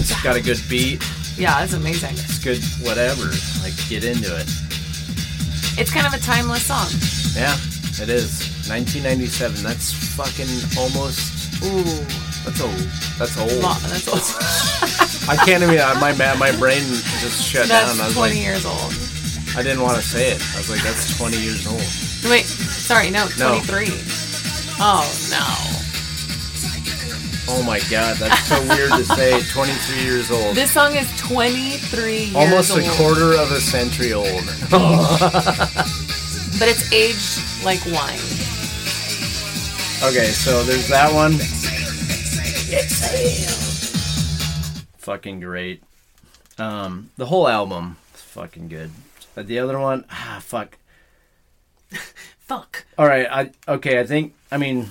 it's 0.00 0.22
got 0.22 0.36
a 0.36 0.40
good 0.42 0.60
beat. 0.68 1.02
yeah, 1.38 1.62
it's 1.64 1.72
amazing. 1.72 2.12
It's 2.12 2.44
good, 2.44 2.62
whatever. 2.86 3.24
Like 3.62 3.72
get 3.88 4.04
into 4.04 4.36
it. 4.38 4.48
It's 5.76 5.90
kind 5.92 6.06
of 6.06 6.14
a 6.14 6.18
timeless 6.22 6.66
song. 6.66 6.86
Yeah, 7.34 7.54
it 8.02 8.08
is. 8.08 8.46
1997. 8.70 9.62
That's 9.62 9.92
fucking 10.14 10.48
almost. 10.78 11.62
Ooh, 11.64 11.82
That's 12.44 12.60
old. 12.60 12.78
That's 13.18 13.36
old. 13.38 13.52
lo- 13.62 13.74
that's 13.88 14.08
old. 14.08 14.22
I 15.30 15.36
can't 15.44 15.62
even. 15.62 15.76
My 16.00 16.12
my 16.36 16.52
brain 16.58 16.82
just 17.22 17.42
shut 17.42 17.68
down. 17.68 17.84
I 17.90 17.94
That's 17.94 18.14
was 18.14 18.14
20 18.14 18.34
like, 18.34 18.42
years 18.42 18.64
old. 18.66 18.92
I 19.56 19.62
didn't 19.62 19.82
want 19.82 19.96
to 19.96 20.02
say 20.02 20.32
it. 20.32 20.42
I 20.54 20.58
was 20.58 20.68
like, 20.70 20.82
that's 20.82 21.16
20 21.18 21.38
years 21.38 21.66
old. 21.66 21.82
Wait, 22.30 22.44
sorry, 22.46 23.10
no, 23.10 23.26
No. 23.38 23.60
23. 23.62 23.86
Oh 24.80 25.04
no. 25.30 25.73
Oh 27.46 27.62
my 27.66 27.80
god, 27.90 28.16
that's 28.16 28.48
so 28.48 28.60
weird 28.68 28.92
to 28.92 29.04
say. 29.04 29.40
23 29.52 30.02
years 30.02 30.30
old. 30.30 30.56
This 30.56 30.72
song 30.72 30.94
is 30.94 31.10
23 31.20 32.12
years 32.12 32.34
old. 32.34 32.44
Almost 32.44 32.70
old. 32.72 32.80
a 32.80 32.90
quarter 32.92 33.32
of 33.34 33.52
a 33.52 33.60
century 33.60 34.12
old. 34.12 34.44
But 36.56 36.68
it's 36.68 36.92
aged 36.92 37.64
like 37.64 37.84
wine. 37.86 38.14
Okay, 40.08 40.30
so 40.30 40.62
there's 40.62 40.86
that 40.88 41.12
one. 41.12 41.32
Fucking 44.98 45.40
great. 45.40 45.82
Um, 46.56 47.10
the 47.16 47.26
whole 47.26 47.48
album 47.48 47.96
is 48.14 48.20
fucking 48.22 48.68
good. 48.68 48.92
But 49.34 49.48
the 49.48 49.58
other 49.58 49.80
one, 49.80 50.04
ah, 50.10 50.38
fuck. 50.40 50.78
Fuck. 52.38 52.84
All 52.96 53.06
right, 53.08 53.26
I 53.28 53.50
okay. 53.72 53.98
I 53.98 54.04
think 54.06 54.34
I 54.52 54.56
mean, 54.56 54.90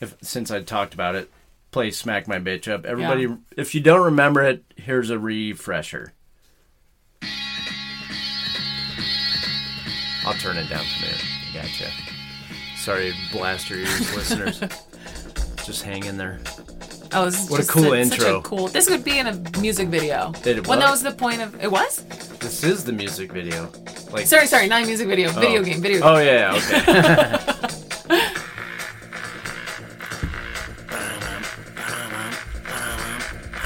if 0.00 0.16
since 0.20 0.50
I 0.50 0.62
talked 0.62 0.94
about 0.94 1.14
it, 1.14 1.30
play 1.74 1.90
"Smack 1.90 2.26
My 2.26 2.38
Bitch 2.38 2.66
Up." 2.72 2.86
Everybody, 2.86 3.22
Yeah. 3.24 3.36
if 3.56 3.74
you 3.74 3.80
don't 3.82 4.02
remember 4.04 4.40
it, 4.42 4.64
here's 4.76 5.10
a 5.10 5.18
refresher. 5.18 6.14
I'll 10.26 10.32
turn 10.34 10.56
it 10.56 10.68
down 10.70 10.84
from 10.84 11.02
there. 11.02 11.62
Gotcha. 11.62 11.90
Sorry, 12.78 13.12
blast 13.32 13.68
your 13.68 13.80
ears, 13.80 14.14
listeners. 14.16 14.60
Just 15.66 15.82
hang 15.82 16.04
in 16.04 16.16
there. 16.16 16.40
Oh, 17.12 17.26
this 17.26 17.44
is 17.44 17.50
What 17.50 17.60
a 17.62 17.66
cool 17.66 17.82
such 17.84 17.94
intro. 17.98 18.38
a 18.38 18.42
cool. 18.42 18.68
This 18.68 18.88
would 18.90 19.04
be 19.04 19.18
in 19.18 19.26
a 19.26 19.34
music 19.60 19.88
video. 19.88 20.32
It 20.44 20.66
Well, 20.66 20.78
that 20.80 20.90
was? 20.90 21.02
the 21.02 21.12
point 21.12 21.40
of. 21.42 21.62
It 21.62 21.70
was. 21.70 22.04
This 22.40 22.64
is 22.64 22.84
the 22.84 22.92
music 22.92 23.32
video. 23.32 23.70
Like, 24.10 24.26
Sorry, 24.26 24.46
sorry, 24.46 24.66
not 24.68 24.82
a 24.82 24.86
music 24.86 25.08
video. 25.08 25.28
Oh. 25.30 25.40
Video 25.40 25.60
Oh. 25.60 25.64
game. 25.64 25.80
Video. 25.80 25.98
game. 26.00 26.08
Oh 26.08 26.18
yeah, 26.18 26.54
yeah, 26.54 27.56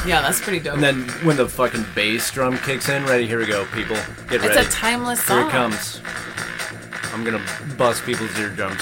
Yeah, 0.08 0.22
that's 0.22 0.40
pretty 0.40 0.60
dope. 0.60 0.74
and 0.74 0.82
then 0.82 1.02
when 1.22 1.36
the 1.36 1.46
fucking 1.46 1.84
bass 1.94 2.30
drum 2.30 2.56
kicks 2.58 2.88
in, 2.88 3.04
ready? 3.04 3.26
Here 3.26 3.38
we 3.38 3.44
go, 3.44 3.66
people. 3.66 3.96
Get 4.30 4.40
ready. 4.40 4.58
it's 4.58 4.68
a 4.68 4.70
timeless 4.70 5.22
song. 5.22 5.38
Here 5.38 5.48
it 5.48 5.52
comes. 5.52 6.00
I'm 7.12 7.24
gonna 7.24 7.44
bust 7.76 8.04
people's 8.04 8.36
eardrums 8.38 8.80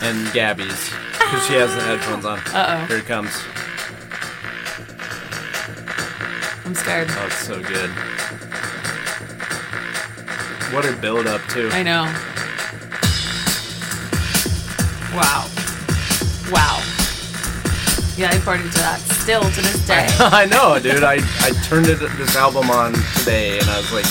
and 0.00 0.32
Gabby's 0.32 0.90
because 1.12 1.46
she 1.46 1.54
has 1.54 1.74
the 1.74 1.80
headphones 1.80 2.24
on. 2.24 2.38
Uh-oh. 2.38 2.86
Here 2.86 2.98
it 2.98 3.06
comes. 3.06 3.30
I'm 6.64 6.74
scared. 6.76 7.08
Oh, 7.10 7.26
it's 7.26 7.36
so 7.36 7.60
good. 7.60 7.90
What 10.72 10.84
a 10.84 10.96
build 11.00 11.26
up 11.26 11.40
too. 11.48 11.68
I 11.72 11.82
know. 11.82 12.04
Wow. 15.14 15.48
Wow. 16.50 16.91
Yeah, 18.16 18.28
I 18.28 18.36
partied 18.44 18.70
to 18.72 18.78
that 18.84 19.00
still 19.00 19.40
to 19.40 19.60
this 19.62 19.80
day. 19.86 20.06
I 20.20 20.44
know, 20.44 20.78
dude. 20.78 21.02
I, 21.02 21.16
I 21.40 21.50
turned 21.64 21.86
it, 21.88 21.98
this 21.98 22.36
album 22.36 22.68
on 22.70 22.92
today 23.16 23.58
and 23.58 23.68
I 23.70 23.78
was 23.80 23.92
like, 23.92 24.04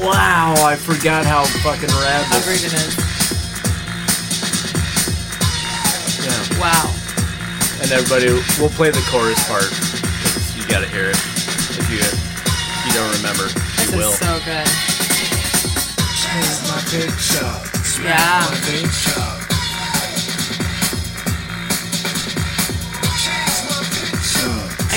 wow, 0.00 0.54
I 0.64 0.74
forgot 0.76 1.26
how 1.26 1.44
fucking 1.60 1.90
rad 2.00 2.24
How 2.24 2.36
this 2.40 2.46
great 2.48 2.64
it 2.64 2.72
is. 2.72 2.96
Yeah. 6.24 6.60
Wow. 6.60 6.88
And 7.84 7.92
everybody, 7.92 8.32
we'll 8.58 8.72
play 8.72 8.90
the 8.90 9.04
chorus 9.12 9.38
part 9.46 9.68
because 9.68 10.56
you 10.56 10.64
gotta 10.66 10.88
hear 10.88 11.10
it. 11.10 11.18
If 11.76 11.86
you 11.92 12.00
if 12.00 12.16
you 12.88 12.92
don't 12.96 13.12
remember, 13.20 13.46
This 13.52 13.92
you 13.92 13.98
will. 14.00 14.12
is 14.12 14.18
so 14.18 14.32
good. 14.48 14.68
Here's 16.24 16.60
my 16.72 16.80
picture. 16.88 17.52
Yeah. 18.02 18.48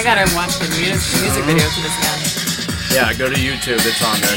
I 0.02 0.04
gotta 0.04 0.36
watch 0.36 0.58
the 0.58 0.68
music, 0.82 1.22
music 1.22 1.44
video 1.46 1.70
to 1.70 1.82
this 1.84 1.96
again. 2.00 2.18
yeah, 2.92 3.14
go 3.14 3.30
to 3.30 3.36
YouTube. 3.36 3.78
It's 3.86 4.02
on 4.02 4.20
there. 4.20 4.36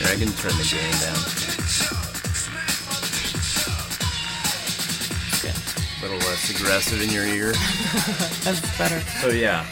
Here, 0.00 0.10
I 0.10 0.16
can 0.18 0.32
turn 0.34 0.50
the 0.58 0.66
gain 0.66 0.90
down. 0.98 1.14
A 5.86 6.02
little 6.02 6.18
less 6.28 6.50
aggressive 6.50 7.02
in 7.02 7.10
your 7.10 7.26
ear. 7.26 7.52
That's 8.42 8.60
better. 8.76 8.98
So 9.20 9.28
yeah, 9.28 9.64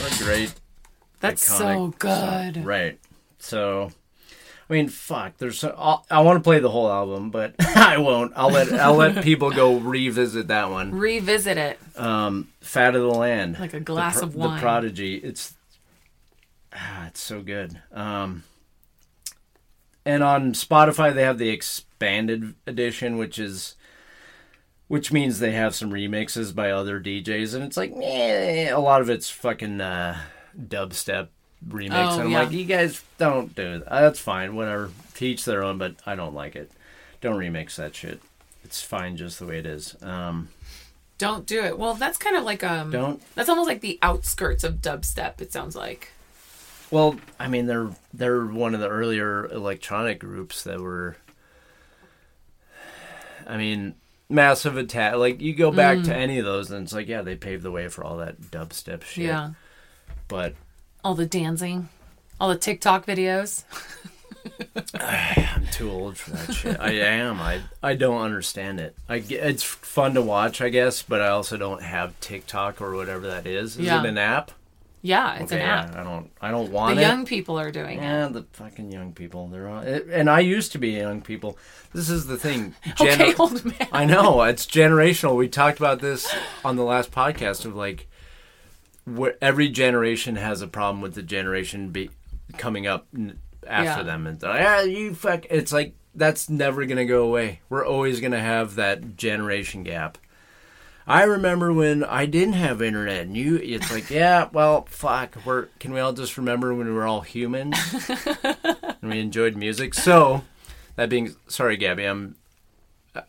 what 0.00 0.18
a 0.18 0.24
great 0.24 0.54
That's 1.20 1.46
so 1.46 1.90
iconic 1.90 1.98
good. 1.98 2.64
Right. 2.64 2.98
So, 3.40 3.90
I 4.68 4.72
mean, 4.72 4.88
fuck. 4.88 5.36
There's. 5.36 5.58
So, 5.58 5.74
I'll, 5.76 6.06
I 6.10 6.20
want 6.20 6.38
to 6.38 6.42
play 6.42 6.58
the 6.58 6.70
whole 6.70 6.90
album, 6.90 7.30
but 7.30 7.54
I 7.76 7.98
won't. 7.98 8.32
I'll 8.34 8.50
let 8.50 8.72
I'll 8.72 8.94
let 8.94 9.22
people 9.22 9.50
go 9.50 9.76
revisit 9.76 10.48
that 10.48 10.70
one. 10.70 10.92
Revisit 10.92 11.58
it. 11.58 11.78
Um, 11.96 12.48
Fat 12.60 12.94
of 12.94 13.02
the 13.02 13.08
Land, 13.08 13.58
Like 13.60 13.74
a 13.74 13.80
glass 13.80 14.20
the, 14.20 14.26
of 14.26 14.34
wine. 14.34 14.56
The. 14.56 14.60
Prodigy. 14.60 15.16
It's 15.16 15.54
ah, 16.72 17.06
it's 17.08 17.20
so 17.20 17.42
good. 17.42 17.80
Um, 17.92 18.44
and 20.06 20.22
on 20.22 20.54
Spotify 20.54 21.12
they 21.14 21.22
have 21.22 21.38
the 21.38 21.50
expanded 21.50 22.54
edition, 22.66 23.18
which 23.18 23.38
is. 23.38 23.76
Which 24.86 25.10
means 25.10 25.38
they 25.38 25.52
have 25.52 25.74
some 25.74 25.90
remixes 25.90 26.54
by 26.54 26.70
other 26.70 27.00
DJs, 27.00 27.54
and 27.54 27.64
it's 27.64 27.76
like, 27.76 27.90
eh, 28.02 28.68
a 28.68 28.78
lot 28.78 29.00
of 29.00 29.08
it's 29.08 29.30
fucking 29.30 29.80
uh, 29.80 30.18
dubstep 30.56 31.28
remix. 31.68 31.90
Oh, 31.92 32.14
and 32.14 32.22
I'm 32.22 32.30
yeah. 32.30 32.38
like, 32.40 32.52
you 32.52 32.64
guys 32.64 33.02
don't 33.18 33.54
do 33.54 33.78
that. 33.78 33.88
That's 33.88 34.18
fine, 34.18 34.54
whatever. 34.54 34.90
Teach 35.14 35.44
their 35.44 35.62
own, 35.62 35.78
but 35.78 35.96
I 36.06 36.14
don't 36.14 36.34
like 36.34 36.56
it. 36.56 36.70
Don't 37.20 37.36
remix 37.36 37.76
that 37.76 37.94
shit. 37.94 38.20
It's 38.64 38.82
fine 38.82 39.16
just 39.16 39.38
the 39.38 39.46
way 39.46 39.58
it 39.58 39.66
is. 39.66 39.96
Um, 40.02 40.48
Don't 41.18 41.46
do 41.46 41.62
it. 41.62 41.78
Well, 41.78 41.94
that's 41.94 42.18
kind 42.18 42.36
of 42.36 42.44
like 42.44 42.64
um. 42.64 42.90
don't 42.90 43.22
That's 43.34 43.48
almost 43.48 43.68
like 43.68 43.82
the 43.82 43.98
outskirts 44.02 44.64
of 44.64 44.76
dubstep. 44.76 45.40
It 45.40 45.52
sounds 45.52 45.76
like. 45.76 46.10
Well, 46.90 47.16
I 47.38 47.48
mean, 47.48 47.66
they're 47.66 47.90
they're 48.12 48.44
one 48.44 48.74
of 48.74 48.80
the 48.80 48.88
earlier 48.88 49.46
electronic 49.46 50.18
groups 50.18 50.64
that 50.64 50.80
were. 50.80 51.16
I 53.46 53.58
mean, 53.58 53.94
massive 54.28 54.76
attack. 54.76 55.16
Like 55.16 55.40
you 55.40 55.54
go 55.54 55.70
back 55.70 56.02
to 56.04 56.14
any 56.14 56.38
of 56.38 56.44
those, 56.44 56.70
and 56.70 56.84
it's 56.84 56.92
like, 56.92 57.08
yeah, 57.08 57.22
they 57.22 57.36
paved 57.36 57.62
the 57.62 57.70
way 57.70 57.88
for 57.88 58.04
all 58.04 58.16
that 58.18 58.40
dubstep 58.40 59.02
shit. 59.04 59.26
Yeah. 59.26 59.50
But 60.28 60.54
All 61.04 61.14
the 61.14 61.26
dancing, 61.26 61.88
all 62.40 62.48
the 62.48 62.56
TikTok 62.56 63.04
videos. 63.06 63.64
I'm 64.94 65.66
too 65.68 65.90
old 65.90 66.16
for 66.16 66.30
that 66.32 66.54
shit. 66.54 66.80
I 66.80 66.92
am. 66.92 67.40
I 67.40 67.60
I 67.82 67.94
don't 67.94 68.20
understand 68.22 68.80
it. 68.80 68.96
I 69.08 69.16
it's 69.16 69.62
fun 69.62 70.14
to 70.14 70.22
watch, 70.22 70.60
I 70.60 70.68
guess, 70.70 71.02
but 71.02 71.20
I 71.20 71.28
also 71.28 71.56
don't 71.56 71.82
have 71.82 72.18
TikTok 72.20 72.80
or 72.80 72.94
whatever 72.94 73.26
that 73.28 73.46
is. 73.46 73.76
Is 73.76 73.86
Yeah. 73.86 74.00
it 74.00 74.06
an 74.06 74.18
app? 74.18 74.50
Yeah, 75.02 75.34
it's 75.34 75.52
Okay, 75.52 75.60
an 75.60 75.68
app. 75.68 75.92
yeah, 75.94 76.00
I 76.00 76.04
don't. 76.04 76.30
I 76.40 76.50
don't 76.50 76.72
want 76.72 76.94
The 76.96 77.02
it. 77.02 77.06
young 77.06 77.26
people 77.26 77.58
are 77.60 77.70
doing 77.70 77.98
it. 77.98 78.02
Yeah, 78.02 78.28
the 78.28 78.46
fucking 78.54 78.90
young 78.90 79.12
people. 79.12 79.48
They're 79.48 79.68
on, 79.68 79.86
it, 79.86 80.06
and 80.10 80.30
I 80.30 80.40
used 80.40 80.72
to 80.72 80.78
be 80.78 80.90
young 80.92 81.20
people. 81.20 81.58
This 81.92 82.08
is 82.08 82.26
the 82.26 82.38
thing. 82.38 82.74
Okay, 83.00 83.34
old 83.34 83.62
man. 83.66 83.88
I 83.92 84.06
know 84.06 84.42
it's 84.44 84.64
generational. 84.64 85.36
We 85.36 85.48
talked 85.48 85.78
about 85.78 86.00
this 86.00 86.34
on 86.64 86.76
the 86.76 86.84
last 86.84 87.10
podcast 87.10 87.66
of 87.66 87.76
like, 87.76 88.06
where 89.04 89.36
every 89.40 89.68
generation 89.68 90.36
has 90.36 90.62
a 90.62 90.66
problem 90.68 91.00
with 91.02 91.14
the 91.14 91.22
generation 91.22 91.90
be 91.90 92.10
coming 92.56 92.86
up 92.86 93.06
after 93.66 94.00
Yeah. 94.00 94.02
them, 94.02 94.26
and 94.26 94.40
they're 94.40 94.50
like, 94.50 94.66
ah, 94.66 94.80
you 94.80 95.14
fuck. 95.14 95.44
It's 95.50 95.72
like 95.72 95.94
that's 96.14 96.48
never 96.48 96.84
gonna 96.86 97.04
go 97.04 97.24
away. 97.24 97.60
We're 97.68 97.84
always 97.86 98.20
gonna 98.20 98.40
have 98.40 98.76
that 98.76 99.16
generation 99.16 99.82
gap. 99.82 100.18
I 101.06 101.24
remember 101.24 101.70
when 101.70 102.02
I 102.02 102.24
didn't 102.24 102.54
have 102.54 102.80
internet, 102.80 103.26
and 103.26 103.36
you. 103.36 103.56
It's 103.56 103.92
like, 103.92 104.08
yeah, 104.22 104.48
well, 104.52 104.86
fuck. 104.88 105.36
We're 105.44 105.66
can 105.78 105.92
we 105.92 106.00
all 106.00 106.12
just 106.14 106.36
remember 106.38 106.74
when 106.74 106.86
we 106.86 106.92
were 106.94 107.06
all 107.06 107.20
humans 107.20 107.76
and 108.42 109.10
we 109.10 109.18
enjoyed 109.20 109.54
music? 109.56 109.92
So, 109.92 110.44
that 110.96 111.10
being, 111.10 111.34
sorry, 111.46 111.76
Gabby, 111.76 112.04
I'm 112.04 112.36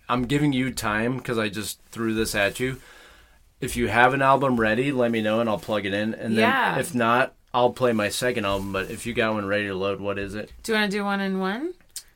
I'm 0.07 0.23
giving 0.25 0.53
you 0.53 0.71
time 0.71 1.17
because 1.17 1.37
I 1.37 1.49
just 1.49 1.79
threw 1.91 2.13
this 2.13 2.33
at 2.33 2.59
you. 2.61 2.79
If 3.61 3.75
you 3.77 3.87
have 3.87 4.13
an 4.13 4.21
album 4.21 4.59
ready, 4.59 4.91
let 4.91 5.11
me 5.11 5.21
know 5.21 5.39
and 5.39 5.49
I'll 5.49 5.57
plug 5.59 5.85
it 5.85 5.93
in. 5.93 6.13
And 6.13 6.37
then 6.37 6.49
Yeah. 6.49 6.77
if 6.79 6.93
not, 6.93 7.33
I'll 7.53 7.71
play 7.71 7.93
my 7.93 8.09
second 8.09 8.45
album. 8.45 8.73
But 8.73 8.89
if 8.91 9.05
you 9.05 9.13
got 9.13 9.33
one 9.33 9.45
ready 9.45 9.67
to 9.67 9.73
load, 9.75 9.99
what 10.01 10.19
is 10.19 10.35
it? 10.35 10.51
Do 10.63 10.73
you 10.73 10.77
want 10.77 10.91
to 10.91 10.97
do 10.97 11.03
one 11.05 11.21
in 11.21 11.39
one? 11.39 11.73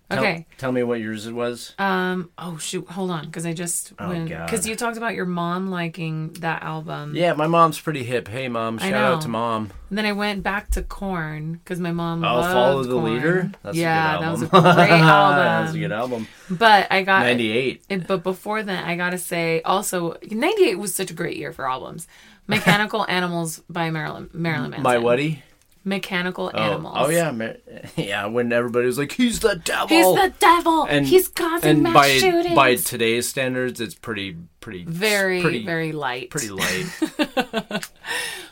Tell- 0.09 0.19
Okay. 0.19 0.47
Tell, 0.57 0.71
me 0.71 0.81
what 0.81 0.99
yours 0.99 1.31
was. 1.31 1.75
Um. 1.77 2.31
Oh 2.37 2.57
shoot. 2.57 2.87
Hold 2.89 3.11
on, 3.11 3.25
because 3.25 3.45
I 3.45 3.53
just 3.53 3.93
Oh, 3.99 4.11
because 4.25 4.67
you 4.67 4.75
talked 4.75 4.97
about 4.97 5.13
your 5.13 5.25
mom 5.25 5.69
liking 5.69 6.33
that 6.39 6.63
album. 6.63 7.15
Yeah, 7.15 7.33
my 7.33 7.45
mom's 7.45 7.79
pretty 7.79 8.03
hip. 8.03 8.27
Hey, 8.27 8.47
mom, 8.47 8.79
shout 8.79 8.93
out 8.93 9.21
to 9.21 9.27
mom. 9.27 9.71
And 9.89 9.97
then 9.97 10.05
I 10.05 10.13
went 10.13 10.41
back 10.41 10.71
to 10.71 10.81
Korn 10.81 11.53
because 11.53 11.79
my 11.79 11.91
mom. 11.91 12.23
Oh, 12.23 12.41
follow 12.41 12.83
the 12.83 12.91
Korn. 12.93 13.13
leader. 13.13 13.51
That's 13.61 13.77
yeah, 13.77 14.15
a 14.15 14.17
good 14.17 14.21
that 14.25 14.31
was 14.31 14.41
a 14.41 14.47
great 14.47 14.91
album. 15.01 15.37
that 15.37 15.61
was 15.61 15.75
a 15.75 15.79
good 15.79 15.91
album. 15.91 16.27
But 16.49 16.87
I 16.91 17.03
got 17.03 17.21
Ninety-eight. 17.23 18.07
But 18.07 18.23
before 18.23 18.63
then, 18.63 18.83
I 18.83 18.95
gotta 18.95 19.19
say, 19.19 19.61
also, 19.61 20.17
'98 20.29 20.75
was 20.79 20.95
such 20.95 21.11
a 21.11 21.13
great 21.13 21.37
year 21.37 21.53
for 21.53 21.69
albums. 21.69 22.07
Mechanical 22.47 23.05
Animals 23.07 23.61
by 23.69 23.91
Marilyn 23.91 24.29
Marilyn 24.33 24.71
Manson. 24.71 24.83
My 24.83 24.97
whatty? 24.97 25.43
Mechanical 25.85 26.51
Oh, 26.53 26.57
Animals. 26.57 26.95
oh 26.97 27.09
yeah, 27.09 27.31
yeah. 27.95 28.25
When 28.25 28.51
everybody 28.51 28.85
was 28.85 28.97
like, 28.97 29.13
"He's 29.13 29.39
the 29.39 29.55
devil," 29.55 29.87
He's 29.87 30.05
the 30.05 30.33
devil. 30.39 30.83
and 30.83 31.05
He's 31.05 31.27
causing 31.29 31.69
and 31.69 31.83
mass 31.83 31.93
by 31.93 32.09
shootings. 32.17 32.55
by 32.55 32.75
today's 32.75 33.29
standards, 33.29 33.79
it's 33.79 33.95
pretty 33.95 34.35
pretty 34.59 34.83
very 34.83 35.41
pretty 35.41 35.65
very 35.65 35.91
light. 35.93 36.29
pretty 36.29 36.49
light. 36.49 37.89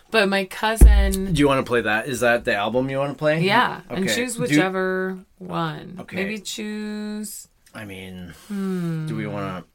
But 0.10 0.30
my 0.30 0.46
cousin, 0.46 1.34
Do 1.34 1.40
you 1.40 1.50
want 1.50 1.60
to 1.66 1.70
play 1.70 1.82
that? 1.82 2.08
Is 2.08 2.22
that 2.22 2.46
the 2.46 2.56
album 2.56 2.90
you 2.90 2.98
want 2.98 3.12
to 3.12 3.18
play? 3.18 3.42
yeah, 3.42 3.82
and 3.90 4.08
choose 4.10 4.40
whichever 4.40 5.20
one. 5.38 5.98
Okay. 6.00 6.16
Maybe 6.16 6.40
choose. 6.40 7.50
I 7.76 7.84
mean, 7.84 8.34
Hmm. 8.48 9.06
do 9.08 9.18
we 9.18 9.28
want 9.28 9.66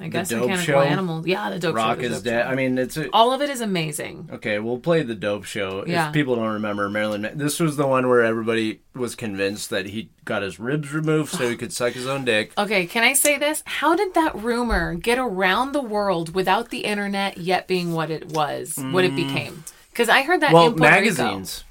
I 0.00 0.08
guess 0.08 0.28
Dope 0.28 0.42
Mechanical 0.48 0.64
Show? 0.64 0.80
Animals. 0.80 1.26
Yeah, 1.26 1.50
the 1.50 1.58
dope 1.58 1.74
Rock 1.74 1.98
show. 1.98 2.04
is 2.06 2.12
Dope 2.16 2.24
dead. 2.24 2.44
Show. 2.44 2.50
I 2.50 2.54
mean, 2.54 2.78
it's 2.78 2.96
a, 2.96 3.10
All 3.12 3.32
of 3.32 3.42
it 3.42 3.50
is 3.50 3.60
amazing. 3.60 4.28
okay. 4.32 4.58
We'll 4.60 4.78
play 4.78 5.02
the 5.02 5.14
dope 5.16 5.44
show. 5.44 5.84
Yeah. 5.86 6.08
If 6.08 6.12
people 6.14 6.36
don't 6.36 6.52
remember, 6.52 6.88
Marilyn. 6.88 7.22
Ma- 7.22 7.28
This 7.34 7.58
was 7.58 7.76
the 7.76 7.86
one 7.86 8.08
where 8.08 8.22
everybody 8.22 8.80
was 8.94 9.14
convinced 9.14 9.70
that 9.70 9.86
he 9.86 10.08
got 10.24 10.42
his 10.42 10.60
ribs 10.60 10.92
removed 10.92 11.30
so 11.32 11.48
he 11.50 11.56
could 11.62 11.72
suck 11.72 11.94
his 11.94 12.06
own 12.06 12.24
dick. 12.24 12.52
Okay, 12.56 12.86
can 12.86 13.02
I 13.02 13.12
say 13.12 13.38
this? 13.38 13.62
How 13.66 13.96
did 13.96 14.14
that 14.14 14.36
rumor 14.36 14.94
get 14.94 15.18
around 15.18 15.72
the 15.72 15.82
world 15.82 16.34
without 16.34 16.70
the 16.70 16.80
internet 16.80 17.38
yet 17.38 17.66
being 17.66 17.92
what 17.92 18.10
it 18.10 18.26
was, 18.32 18.76
what 18.92 19.04
it 19.04 19.16
became? 19.16 19.64
Because 19.90 20.08
I 20.08 20.22
heard 20.22 20.40
that 20.42 20.50
Mm. 20.50 20.54
Well, 20.54 20.66
in 20.68 20.74
Puerto 20.76 21.00
Rico. 21.00 21.04
magazines. 21.24 21.64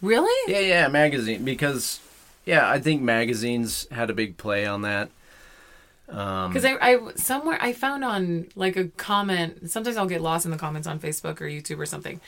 Really? 0.00 0.52
Yeah, 0.52 0.60
yeah, 0.60 0.88
magazine 0.88 1.44
because 1.44 1.98
yeah, 2.46 2.68
I 2.68 2.78
think 2.80 3.02
magazines 3.02 3.86
had 3.90 4.10
a 4.10 4.12
big 4.14 4.36
play 4.36 4.66
on 4.66 4.82
that. 4.82 5.10
Um, 6.12 6.52
Because 6.52 6.64
I, 6.64 6.76
I 6.80 6.98
somewhere 7.16 7.58
I 7.60 7.72
found 7.72 8.04
on 8.04 8.48
like 8.54 8.76
a 8.76 8.88
comment. 8.88 9.70
Sometimes 9.70 9.96
I'll 9.96 10.06
get 10.06 10.20
lost 10.20 10.44
in 10.44 10.50
the 10.50 10.58
comments 10.58 10.86
on 10.86 11.00
Facebook 11.00 11.40
or 11.40 11.46
YouTube 11.46 11.78
or 11.78 11.86
something, 11.86 12.20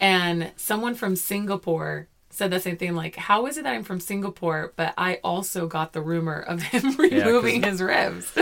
and 0.00 0.52
someone 0.56 0.94
from 0.94 1.16
Singapore 1.16 2.06
said 2.30 2.50
the 2.50 2.60
same 2.60 2.76
thing. 2.76 2.94
Like, 2.94 3.16
how 3.16 3.46
is 3.46 3.58
it 3.58 3.64
that 3.64 3.74
I'm 3.74 3.84
from 3.84 4.00
Singapore, 4.00 4.72
but 4.76 4.94
I 4.96 5.20
also 5.24 5.66
got 5.66 5.92
the 5.92 6.00
rumor 6.00 6.40
of 6.40 6.62
him 6.62 6.96
removing 6.98 7.62
his 7.62 7.82
ribs? 7.82 8.32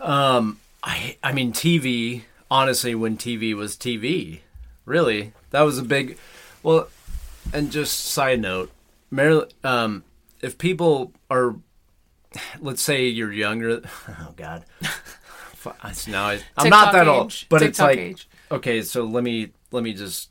Um, 0.00 0.60
I 0.82 1.16
I 1.22 1.32
mean 1.32 1.52
TV. 1.52 2.22
Honestly, 2.50 2.94
when 2.94 3.16
TV 3.16 3.54
was 3.54 3.74
TV, 3.76 4.40
really, 4.84 5.32
that 5.50 5.62
was 5.62 5.78
a 5.78 5.82
big. 5.82 6.16
Well, 6.62 6.88
and 7.52 7.72
just 7.72 8.00
side 8.04 8.40
note, 8.40 8.70
Marilyn. 9.10 9.48
Um, 9.64 10.04
if 10.42 10.58
people 10.58 11.12
are, 11.30 11.56
let's 12.60 12.82
say 12.82 13.06
you're 13.06 13.32
younger. 13.32 13.82
Oh 14.08 14.32
God. 14.36 14.64
Now 16.06 16.26
I, 16.28 16.38
I'm 16.56 16.68
not 16.70 16.92
TikTok 16.92 16.92
that 16.92 17.08
old, 17.08 17.26
age. 17.26 17.46
but 17.48 17.60
it's 17.60 17.80
like 17.80 17.98
age. 17.98 18.28
okay. 18.52 18.82
So 18.82 19.02
let 19.02 19.24
me 19.24 19.50
let 19.72 19.82
me 19.82 19.94
just 19.94 20.30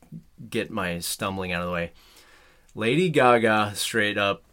get 0.49 0.71
my 0.71 0.99
stumbling 0.99 1.51
out 1.51 1.59
of 1.61 1.67
the 1.67 1.73
way. 1.73 1.91
Lady 2.73 3.09
Gaga 3.09 3.73
straight 3.75 4.17
up, 4.17 4.43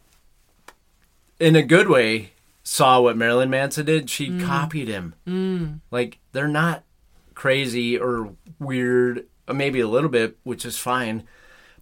in 1.38 1.54
a 1.54 1.62
good 1.62 1.88
way, 1.88 2.32
saw 2.64 3.00
what 3.00 3.16
Marilyn 3.16 3.49
Manson 3.50 3.87
did. 3.87 4.11
She 4.11 4.28
Mm. 4.30 4.44
copied 4.44 4.88
him. 4.88 5.80
Like 5.92 6.18
they're 6.32 6.49
not 6.49 6.82
crazy 7.35 7.97
or 7.97 8.35
weird, 8.59 9.26
uh, 9.47 9.54
maybe 9.54 9.78
a 9.78 9.88
little 9.88 10.11
bit, 10.11 10.37
which 10.42 10.64
is 10.64 10.78
fine. 10.78 11.23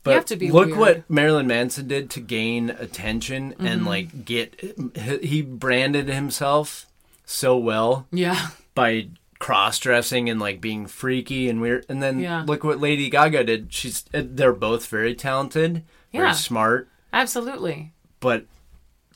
But 0.02 0.14
have 0.14 0.24
to 0.26 0.36
be 0.36 0.50
look 0.50 0.68
weird. 0.68 0.78
what 0.78 1.10
Marilyn 1.10 1.46
Manson 1.46 1.86
did 1.88 2.08
to 2.10 2.20
gain 2.20 2.70
attention 2.70 3.50
Mm-hmm. 3.52 3.66
and 3.66 3.84
like 3.86 4.24
get. 4.24 4.78
He 5.22 5.42
branded 5.42 6.08
himself 6.08 6.86
so 7.26 7.56
well 7.58 8.06
Yeah. 8.10 8.48
by 8.74 9.08
cross 9.38 9.78
dressing 9.78 10.28
and 10.30 10.40
like 10.40 10.60
being 10.60 10.86
freaky 10.86 11.48
and 11.48 11.60
weird. 11.60 11.84
And 11.88 12.02
then 12.02 12.18
Yeah. 12.20 12.44
look 12.46 12.64
what 12.64 12.80
Lady 12.80 13.08
Gaga 13.10 13.44
did. 13.44 13.72
She's 13.72 14.04
uh, 14.14 14.22
they're 14.24 14.52
both 14.52 14.86
very 14.86 15.14
talented, 15.14 15.82
Yeah. 16.12 16.20
very 16.22 16.34
smart, 16.34 16.88
Absolutely. 17.12 17.92
but 18.20 18.46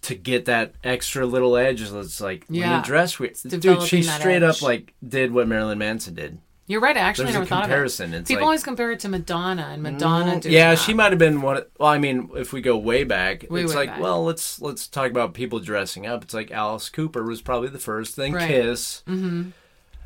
to 0.02 0.14
get 0.14 0.44
that 0.44 0.74
extra 0.84 1.24
little 1.24 1.56
edge, 1.56 1.80
it's 1.80 2.20
like 2.20 2.44
when 2.48 2.60
Yeah. 2.60 2.78
you 2.78 2.84
dress 2.84 3.18
weird. 3.18 3.36
Dude, 3.42 3.82
she 3.82 4.02
straight 4.02 4.42
up 4.42 4.60
like 4.60 4.92
did 5.06 5.32
what 5.32 5.48
Marilyn 5.48 5.78
Manson 5.78 6.14
did. 6.14 6.38
You're 6.66 6.80
right. 6.80 6.96
I 6.96 7.00
actually 7.00 7.24
There's 7.26 7.34
never 7.34 7.46
thought 7.46 7.62
comparison. 7.64 8.10
of 8.10 8.14
it. 8.14 8.18
It's 8.20 8.28
People 8.28 8.42
like- 8.42 8.46
always 8.46 8.62
compare 8.62 8.90
it 8.92 9.00
to 9.00 9.08
Madonna, 9.08 9.68
and 9.72 9.82
Madonna. 9.82 10.40
did 10.40 10.50
yeah, 10.50 10.74
she 10.74 10.94
might 10.94 11.12
have 11.12 11.18
been 11.18 11.42
one. 11.42 11.58
of- 11.58 11.66
Well, 11.78 11.90
I 11.90 11.98
mean, 11.98 12.30
if 12.36 12.52
we 12.54 12.62
go 12.62 12.76
way 12.78 13.04
back, 13.04 13.44
Way, 13.50 13.64
it's 13.64 13.72
way 13.74 13.80
like, 13.80 13.88
back. 13.90 14.00
well, 14.00 14.24
let's 14.24 14.60
let's 14.62 14.88
talk 14.88 15.10
about 15.10 15.34
people 15.34 15.60
dressing 15.60 16.06
up. 16.06 16.22
It's 16.24 16.32
like 16.32 16.50
Alice 16.50 16.88
Cooper 16.88 17.22
was 17.22 17.42
probably 17.42 17.68
the 17.68 17.78
first, 17.78 18.16
then 18.16 18.32
Right. 18.32 18.48
Kiss. 18.48 19.02
Mm-hmm. 19.06 19.50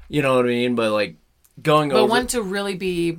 You 0.08 0.22
know 0.22 0.34
what 0.36 0.46
I 0.46 0.48
mean? 0.48 0.74
But 0.74 0.90
like 0.92 1.16
going 1.62 1.90
But 1.90 1.98
over. 1.98 2.10
one 2.10 2.26
to 2.28 2.42
really 2.42 2.74
be 2.74 3.18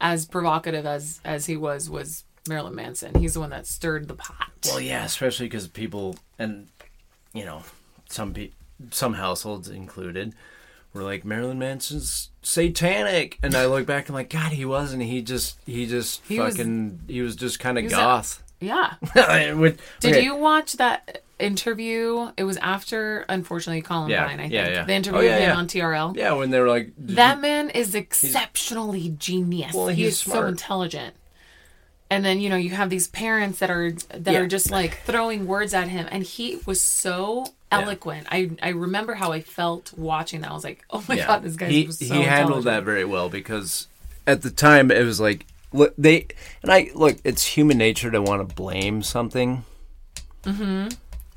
as 0.00 0.24
provocative 0.24 0.86
as 0.86 1.20
as 1.26 1.44
he 1.46 1.56
was 1.58 1.90
was 1.90 2.24
Marilyn 2.48 2.74
Manson. 2.74 3.14
He's 3.16 3.34
the 3.34 3.40
one 3.40 3.50
that 3.50 3.66
stirred 3.66 4.08
the 4.08 4.14
pot. 4.14 4.48
Well, 4.66 4.80
yeah, 4.80 5.04
especially 5.04 5.46
because 5.46 5.68
people 5.68 6.16
and 6.38 6.68
you 7.34 7.44
know 7.44 7.64
some 8.08 8.32
pe- 8.32 8.52
some 8.92 9.12
households 9.14 9.68
included 9.68 10.34
were 10.92 11.02
like 11.02 11.24
Marilyn 11.24 11.58
Manson's 11.58 12.30
satanic, 12.42 13.38
and 13.42 13.54
I 13.54 13.66
look 13.66 13.86
back 13.86 14.08
and 14.08 14.14
like, 14.14 14.30
God, 14.30 14.52
he 14.52 14.64
wasn't. 14.64 15.02
He 15.02 15.22
just 15.22 15.58
he 15.66 15.86
just 15.86 16.22
He 16.26 16.38
was- 16.40 16.56
fucking 16.56 17.00
he 17.08 17.20
was 17.22 17.36
just 17.36 17.60
kind 17.60 17.78
of 17.78 17.84
was 17.84 17.92
a- 17.92 17.96
goth. 17.96 18.42
yeah. 18.60 18.94
Would- 19.54 19.78
Did 20.00 20.14
okay. 20.16 20.24
you 20.24 20.34
watch 20.36 20.74
that 20.74 21.22
interview? 21.38 22.32
It 22.36 22.44
was 22.44 22.56
after, 22.56 23.24
unfortunately, 23.28 23.82
Columbine. 23.82 24.10
Yeah, 24.10 24.26
I 24.26 24.36
think 24.36 24.52
yeah, 24.52 24.68
yeah. 24.70 24.84
the 24.84 24.92
interview 24.94 25.20
Oh, 25.20 25.22
yeah, 25.22 25.38
yeah. 25.38 25.54
on 25.56 25.66
TRL. 25.68 26.16
Yeah, 26.16 26.32
when 26.32 26.50
they 26.50 26.58
were 26.60 26.68
like, 26.68 26.92
That 26.98 27.40
man 27.40 27.70
is 27.70 27.94
exceptionally 27.94 29.10
genius. 29.18 29.74
Well, 29.74 29.88
he 29.88 30.04
he's 30.04 30.18
so 30.20 30.46
intelligent. 30.46 31.14
And 32.10 32.24
then 32.24 32.40
you 32.40 32.48
know 32.48 32.56
you 32.56 32.70
have 32.70 32.88
these 32.88 33.06
parents 33.08 33.58
that 33.58 33.70
are 33.70 33.92
that 33.92 34.32
Yeah. 34.32 34.40
are 34.40 34.46
just 34.46 34.70
like 34.70 35.02
throwing 35.04 35.46
words 35.46 35.74
at 35.74 35.88
him, 35.88 36.08
and 36.10 36.22
he 36.22 36.58
was 36.64 36.80
so 36.80 37.44
eloquent. 37.70 38.26
I 38.30 38.50
I 38.62 38.70
remember 38.70 39.14
how 39.14 39.32
I 39.32 39.40
felt 39.40 39.92
watching 39.96 40.40
that. 40.42 40.50
I 40.50 40.54
was 40.54 40.64
like, 40.64 40.84
oh 40.90 41.04
my 41.08 41.16
Yeah. 41.16 41.26
god, 41.26 41.42
this 41.42 41.56
guy 41.56 41.68
he, 41.68 41.86
was 41.86 41.98
so 41.98 42.14
he 42.14 42.22
handled 42.22 42.64
that 42.64 42.84
very 42.84 43.04
well 43.04 43.28
because 43.28 43.86
at 44.26 44.42
the 44.42 44.50
time 44.50 44.90
it 44.90 45.02
was 45.04 45.20
like 45.20 45.46
look 45.72 45.94
they 45.98 46.26
and 46.62 46.72
I 46.72 46.90
look 46.94 47.16
it's 47.24 47.44
human 47.44 47.78
nature 47.78 48.10
to 48.10 48.20
want 48.22 48.48
to 48.48 48.54
blame 48.54 49.02
something. 49.02 49.64
Mm-hmm. 50.44 50.88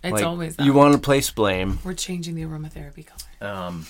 It's 0.04 0.14
Like, 0.14 0.24
always 0.24 0.56
that. 0.56 0.66
you 0.66 0.74
want 0.74 0.94
to 0.94 1.00
place 1.00 1.30
blame, 1.30 1.80
We're 1.84 1.94
changing 1.94 2.34
the 2.36 2.44
aromatherapy 2.44 3.06
color. 3.06 3.54
um, 3.54 3.86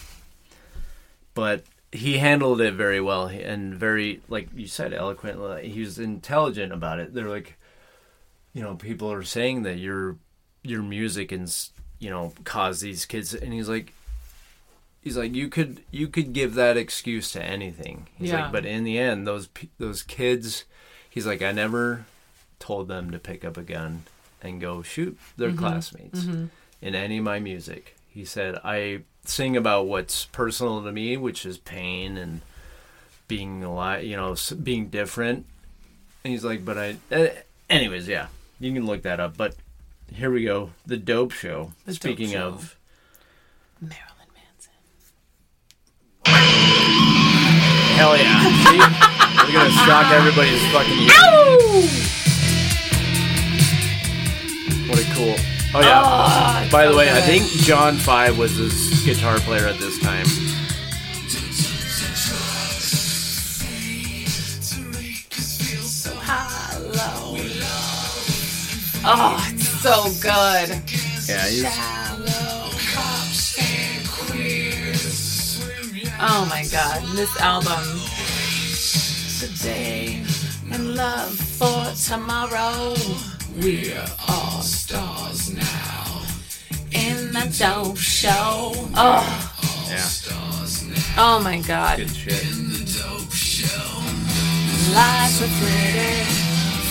but 1.33 1.63
he 1.93 2.17
handled 2.17 2.61
it 2.61 2.73
very 2.73 2.99
well 3.01 3.27
and 3.27 3.75
very 3.75 4.21
like 4.29 4.49
you 4.55 4.67
said 4.67 4.93
eloquently. 4.93 5.69
He 5.69 5.79
was 5.81 5.99
intelligent 5.99 6.71
about 6.73 6.99
it. 6.99 7.13
They're 7.13 7.29
like, 7.29 7.57
you 8.53 8.61
know, 8.61 8.75
people 8.75 9.11
are 9.11 9.23
saying 9.23 9.63
that 9.63 9.77
your 9.77 10.17
your 10.63 10.81
music 10.83 11.31
and 11.31 11.49
you 12.01 12.09
know 12.09 12.33
cause 12.43 12.81
these 12.81 13.05
kids, 13.05 13.33
and 13.33 13.53
he's 13.53 13.69
like. 13.69 13.93
He's 15.03 15.17
like 15.17 15.33
you 15.33 15.49
could 15.49 15.81
you 15.89 16.07
could 16.07 16.31
give 16.31 16.53
that 16.53 16.77
excuse 16.77 17.31
to 17.31 17.43
anything. 17.43 18.05
He's 18.19 18.29
Yeah. 18.29 18.43
like, 18.43 18.51
but 18.51 18.67
in 18.67 18.83
the 18.83 18.99
end, 18.99 19.25
those 19.25 19.49
those 19.79 20.03
kids, 20.03 20.63
he's 21.09 21.25
like, 21.25 21.41
I 21.41 21.51
never 21.51 22.05
told 22.59 22.87
them 22.87 23.09
to 23.09 23.17
pick 23.17 23.43
up 23.43 23.57
a 23.57 23.63
gun 23.63 24.03
and 24.43 24.61
go 24.61 24.83
shoot 24.83 25.17
their 25.37 25.49
Mm-hmm. 25.49 25.57
classmates 25.57 26.25
in 26.83 26.93
any 26.93 27.17
of 27.17 27.23
my 27.23 27.39
music. 27.39 27.95
He 28.13 28.25
said, 28.25 28.59
I 28.63 28.99
sing 29.25 29.57
about 29.57 29.87
what's 29.87 30.25
personal 30.25 30.83
to 30.83 30.91
me, 30.91 31.17
which 31.17 31.47
is 31.47 31.57
pain 31.57 32.15
and 32.15 32.41
being 33.27 33.63
alive, 33.63 34.03
you 34.03 34.15
know, 34.17 34.35
being 34.61 34.89
different. 34.89 35.47
And 36.23 36.31
he's 36.31 36.45
like, 36.45 36.63
but 36.63 36.77
I, 36.77 36.97
uh, 37.11 37.29
anyways, 37.71 38.07
yeah, 38.07 38.27
you 38.59 38.71
can 38.71 38.85
look 38.85 39.01
that 39.01 39.19
up. 39.19 39.35
But 39.35 39.55
here 40.13 40.31
we 40.31 40.43
go. 40.43 40.71
The 40.85 40.97
Dope 40.97 41.31
Show. 41.31 41.71
The 41.85 41.91
Dope 41.93 42.01
Speaking 42.01 42.29
Show. 42.31 42.47
of, 42.47 42.77
Marilyn 43.79 44.29
Manson. 44.35 44.73
hell 47.95 48.17
yeah. 48.17 48.41
See? 48.65 48.79
We're 49.45 49.53
going 49.53 49.71
to 49.71 49.77
shock 49.85 50.11
everybody's 50.11 50.61
fucking 50.71 50.99
ears. 50.99 52.07
What 54.89 54.99
a 54.99 55.03
cool. 55.15 55.35
Oh, 55.73 55.79
yeah. 55.79 56.01
Ah, 56.03 56.67
By 56.71 56.85
the 56.85 56.91
so 56.91 56.97
way, 56.97 57.09
I 57.11 57.21
think 57.21 57.45
John 57.63 57.95
Five 57.97 58.37
was 58.37 58.55
his 58.57 59.03
guitar 59.05 59.39
player 59.39 59.67
at 59.67 59.79
this 59.79 59.97
time. 59.99 60.25
Oh, 69.03 69.37
so 69.81 70.03
good. 70.21 70.69
Yeah, 71.27 71.47
he's 71.47 71.65
Oh 76.23 76.45
my 76.49 76.63
god, 76.71 77.01
this 77.15 77.35
album. 77.39 77.81
Today 79.39 80.21
and 80.71 80.95
love 80.95 81.33
for 81.33 81.91
tomorrow. 81.95 82.93
We're 83.59 84.05
all 84.29 84.61
stars 84.61 85.51
now. 85.55 86.21
In 86.91 87.31
the 87.33 87.55
dope 87.57 87.97
show. 87.97 88.73
Oh, 88.95 89.25
Yeah. 89.89 90.07
oh 91.17 91.41
my 91.43 91.59
god. 91.61 91.97
Good 91.97 92.15
shit. 92.15 92.45
Lies 94.93 95.41
are 95.41 95.47
pretty, 95.57 96.25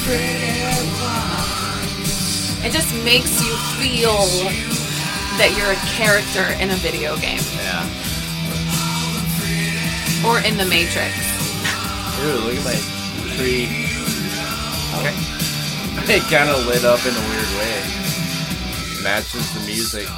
pretty 0.03 0.90
ones. 1.00 1.59
It 2.62 2.72
just 2.72 2.92
makes 3.04 3.40
you 3.42 3.52
feel 3.80 4.20
that 5.38 5.54
you're 5.56 5.72
a 5.72 5.80
character 5.96 6.44
in 6.62 6.70
a 6.70 6.76
video 6.76 7.16
game 7.16 7.40
Yeah. 7.56 7.84
or 10.28 10.38
in 10.44 10.56
the 10.58 10.66
Matrix. 10.66 11.16
Dude, 12.20 12.44
look 12.44 12.56
at 12.56 12.64
my 12.64 12.76
tree. 13.36 13.66
Okay. 15.00 15.16
It 16.08 16.22
kind 16.22 16.48
of 16.50 16.66
lit 16.66 16.84
up 16.84 16.98
in 17.06 17.14
a 17.14 17.20
weird 17.28 17.50
way. 17.58 17.82
Matches 19.02 19.46
the 19.54 19.60
music. 19.66 20.08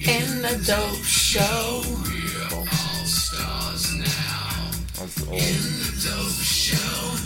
In 0.00 0.40
the 0.40 0.56
dope 0.66 1.04
show. 1.04 1.82
Real. 2.04 2.58
All 2.58 3.04
stars 3.04 3.92
now. 3.96 4.70
That's 4.94 5.14
the 5.16 5.30
old. 5.30 7.17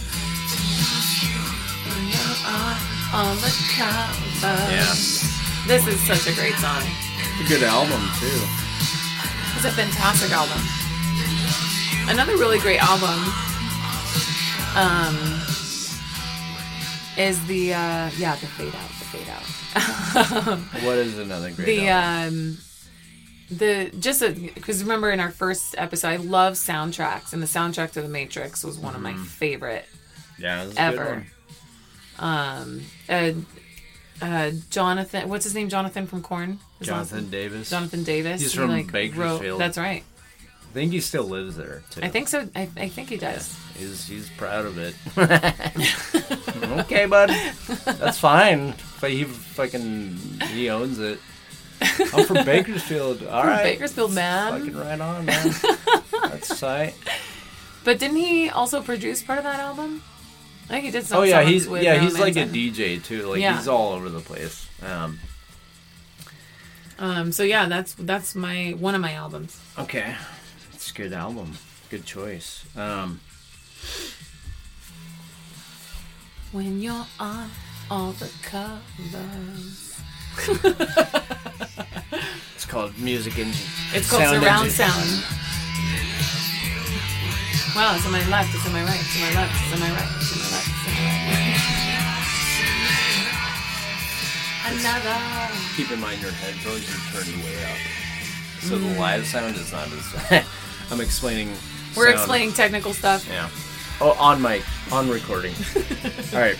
On 3.15 3.37
the 3.37 3.53
cover. 3.77 4.57
Yeah. 4.73 4.95
This 5.67 5.87
is 5.87 6.01
such 6.01 6.27
a 6.27 6.35
great 6.35 6.55
song. 6.55 6.83
It's 6.83 7.51
a 7.51 7.55
good 7.55 7.63
album 7.63 8.01
too. 8.19 8.41
It's 9.55 9.65
a 9.65 9.71
fantastic 9.71 10.31
album. 10.33 10.61
Another 12.09 12.37
really 12.37 12.59
great 12.59 12.83
album 12.83 13.21
um, 14.75 15.15
is 17.19 17.45
the 17.47 17.75
uh, 17.75 18.11
yeah 18.17 18.35
the 18.37 18.47
fade 18.47 18.75
out 18.75 18.89
the 18.89 19.05
fade 19.05 19.29
out 19.29 20.59
What 20.83 20.97
is 20.99 21.19
another 21.19 21.51
great 21.53 21.67
the 21.67 21.89
album? 21.89 22.39
um, 22.39 22.59
the 23.51 23.91
just 23.99 24.23
because 24.55 24.83
remember 24.83 25.11
in 25.11 25.21
our 25.21 25.31
first 25.31 25.75
episode 25.77 26.09
I 26.09 26.17
love 26.17 26.55
soundtracks 26.55 27.33
and 27.35 27.43
the 27.43 27.47
soundtrack 27.47 27.93
to 27.93 28.03
the 28.03 28.09
Matrix 28.09 28.65
was 28.65 28.79
one 28.79 28.95
of 28.95 29.03
my 29.03 29.15
favorite 29.15 29.85
yeah, 30.39 30.65
this 30.65 30.73
a 30.73 30.77
good 30.77 30.81
ever. 30.81 31.27
One. 32.23 32.59
Um, 32.59 32.83
uh, 33.09 33.33
uh, 34.23 34.51
Jonathan, 34.71 35.29
what's 35.29 35.45
his 35.45 35.55
name? 35.55 35.69
Jonathan 35.69 36.07
from 36.07 36.23
Korn. 36.23 36.61
Jonathan 36.81 37.29
Davis. 37.31 37.71
Jonathan 37.71 38.05
Davis. 38.05 38.41
He's 38.41 38.53
he, 38.53 38.59
from 38.59 38.71
wrote- 38.71 38.93
Bakersfield. 38.93 39.61
that's 39.61 39.77
right. 39.79 40.05
I 40.73 40.75
think 40.75 40.93
he 40.93 41.01
still 41.01 41.25
lives 41.25 41.57
there 41.57 41.83
too. 41.91 42.01
I 42.03 42.09
think 42.09 42.29
so. 42.29 42.49
I, 42.57 42.63
I 42.79 42.89
think 42.89 43.11
he 43.11 43.19
does. 43.19 43.59
He's 43.77 44.07
he's 44.07 44.31
proud 44.31 44.65
of 44.65 44.79
it. 44.79 44.95
okay, 46.81 47.05
bud. 47.05 47.29
That's 47.85 48.19
fine. 48.19 48.73
But 48.99 49.11
he 49.11 49.25
fucking 49.25 50.17
he 50.53 50.71
owns 50.71 50.99
it. 50.99 51.19
I'm 52.15 52.25
from 52.25 52.45
Bakersfield. 52.47 53.27
All 53.27 53.45
right. 53.45 53.65
Bakersfield 53.65 54.15
man. 54.15 54.61
Fucking 54.61 54.77
right 54.77 55.01
on, 55.01 55.27
man. 55.27 55.55
That's 56.23 56.59
tight. 56.59 56.95
But 57.85 57.99
didn't 57.99 58.17
he 58.17 58.49
also 58.49 58.81
produce 58.81 59.23
part 59.23 59.39
of 59.39 59.45
that 59.45 59.61
album? 59.61 60.03
I 60.65 60.75
think 60.75 60.85
he 60.87 60.91
did 60.91 61.05
some. 61.05 61.19
Oh 61.19 61.23
yeah, 61.23 61.43
he's 61.43 61.67
yeah 61.67 61.73
Marilyn 61.73 62.03
he's 62.05 62.19
like 62.19 62.37
a 62.37 62.47
DJ 62.47 63.03
too. 63.03 63.27
Like 63.27 63.41
Yeah. 63.41 63.57
he's 63.57 63.69
all 63.69 63.93
over 63.93 64.09
the 64.09 64.21
place. 64.21 64.67
Um, 64.83 65.19
Um. 66.99 67.33
So 67.33 67.43
yeah, 67.43 67.67
that's 67.67 67.95
that's 67.95 68.35
my 68.35 68.71
one 68.79 68.95
of 68.95 69.01
my 69.01 69.13
albums. 69.15 69.59
okay, 69.79 70.15
it's 70.73 70.91
a 70.91 70.95
good 70.95 71.13
album. 71.13 71.59
Good 71.91 72.05
choice. 72.07 72.65
Um, 72.77 73.21
When 76.53 76.81
you're 76.81 77.07
on 77.19 77.51
all 77.91 78.13
the 78.13 78.31
covers. 78.43 79.89
it's 82.55 82.65
called 82.67 82.99
Music 82.99 83.39
Engine. 83.39 83.67
It's 83.95 84.09
called 84.11 84.23
Sound 84.23 84.43
surround 84.43 84.65
Engine. 84.69 84.89
sound. 84.89 85.25
Wow, 87.75 87.97
it's 87.97 88.05
on 88.05 88.13
my 88.13 88.29
left, 88.29 88.55
it's 88.55 88.67
on 88.67 88.73
my 88.75 88.85
right, 88.85 89.01
it's 89.01 89.17
on 89.17 89.23
my 89.23 89.41
left, 89.41 89.55
it's 89.65 89.73
on 89.73 89.81
my 89.81 89.91
right, 89.93 90.11
it's 90.21 90.33
on 90.33 90.39
my 90.39 90.51
left, 90.53 90.69
it's 90.69 90.85
on 90.89 90.95
my 90.95 91.09
right. 91.33 91.63
Another. 94.79 95.17
Keep 95.75 95.91
in 95.91 96.01
mind 96.01 96.21
your 96.21 96.33
headphones 96.33 96.85
are 96.91 97.01
turned 97.25 97.35
way 97.43 97.65
up, 97.65 97.79
so 98.61 98.77
the 98.77 98.99
live 99.01 99.25
sound 99.25 99.57
is 99.57 99.73
not 99.73 99.89
as. 99.91 100.47
I'm 100.91 101.01
explaining. 101.01 101.49
We're 101.97 102.09
sound. 102.09 102.19
explaining 102.19 102.53
technical 102.53 102.93
stuff. 102.93 103.27
Yeah. 103.27 103.49
Oh, 104.03 104.17
on 104.21 104.43
mic, 104.43 104.63
on 104.93 105.09
recording. 105.09 105.55
All 106.35 106.41
right, 106.41 106.59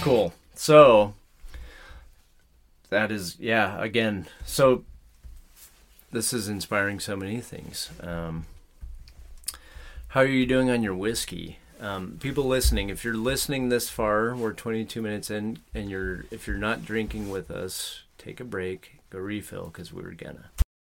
cool. 0.00 0.32
So 0.56 1.14
that 2.90 3.12
is, 3.12 3.38
yeah. 3.38 3.80
Again, 3.80 4.26
so 4.44 4.82
this 6.10 6.32
is 6.32 6.48
inspiring 6.48 6.98
so 6.98 7.14
many 7.16 7.40
things. 7.40 7.90
Um, 8.02 8.46
how 10.08 10.20
are 10.20 10.26
you 10.26 10.46
doing 10.46 10.70
on 10.70 10.82
your 10.82 10.94
whiskey? 10.94 11.58
Um, 11.80 12.16
people 12.18 12.44
listening, 12.44 12.88
if 12.88 13.04
you're 13.04 13.14
listening 13.14 13.68
this 13.68 13.90
far, 13.90 14.34
we're 14.34 14.54
22 14.54 15.02
minutes 15.02 15.30
in, 15.30 15.58
and 15.74 15.90
you're 15.90 16.24
if 16.30 16.46
you're 16.46 16.56
not 16.56 16.84
drinking 16.84 17.30
with 17.30 17.50
us, 17.50 18.02
take 18.16 18.40
a 18.40 18.44
break, 18.44 19.00
go 19.10 19.18
refill 19.18 19.66
because 19.66 19.92
we're 19.92 20.12
gonna. 20.12 20.50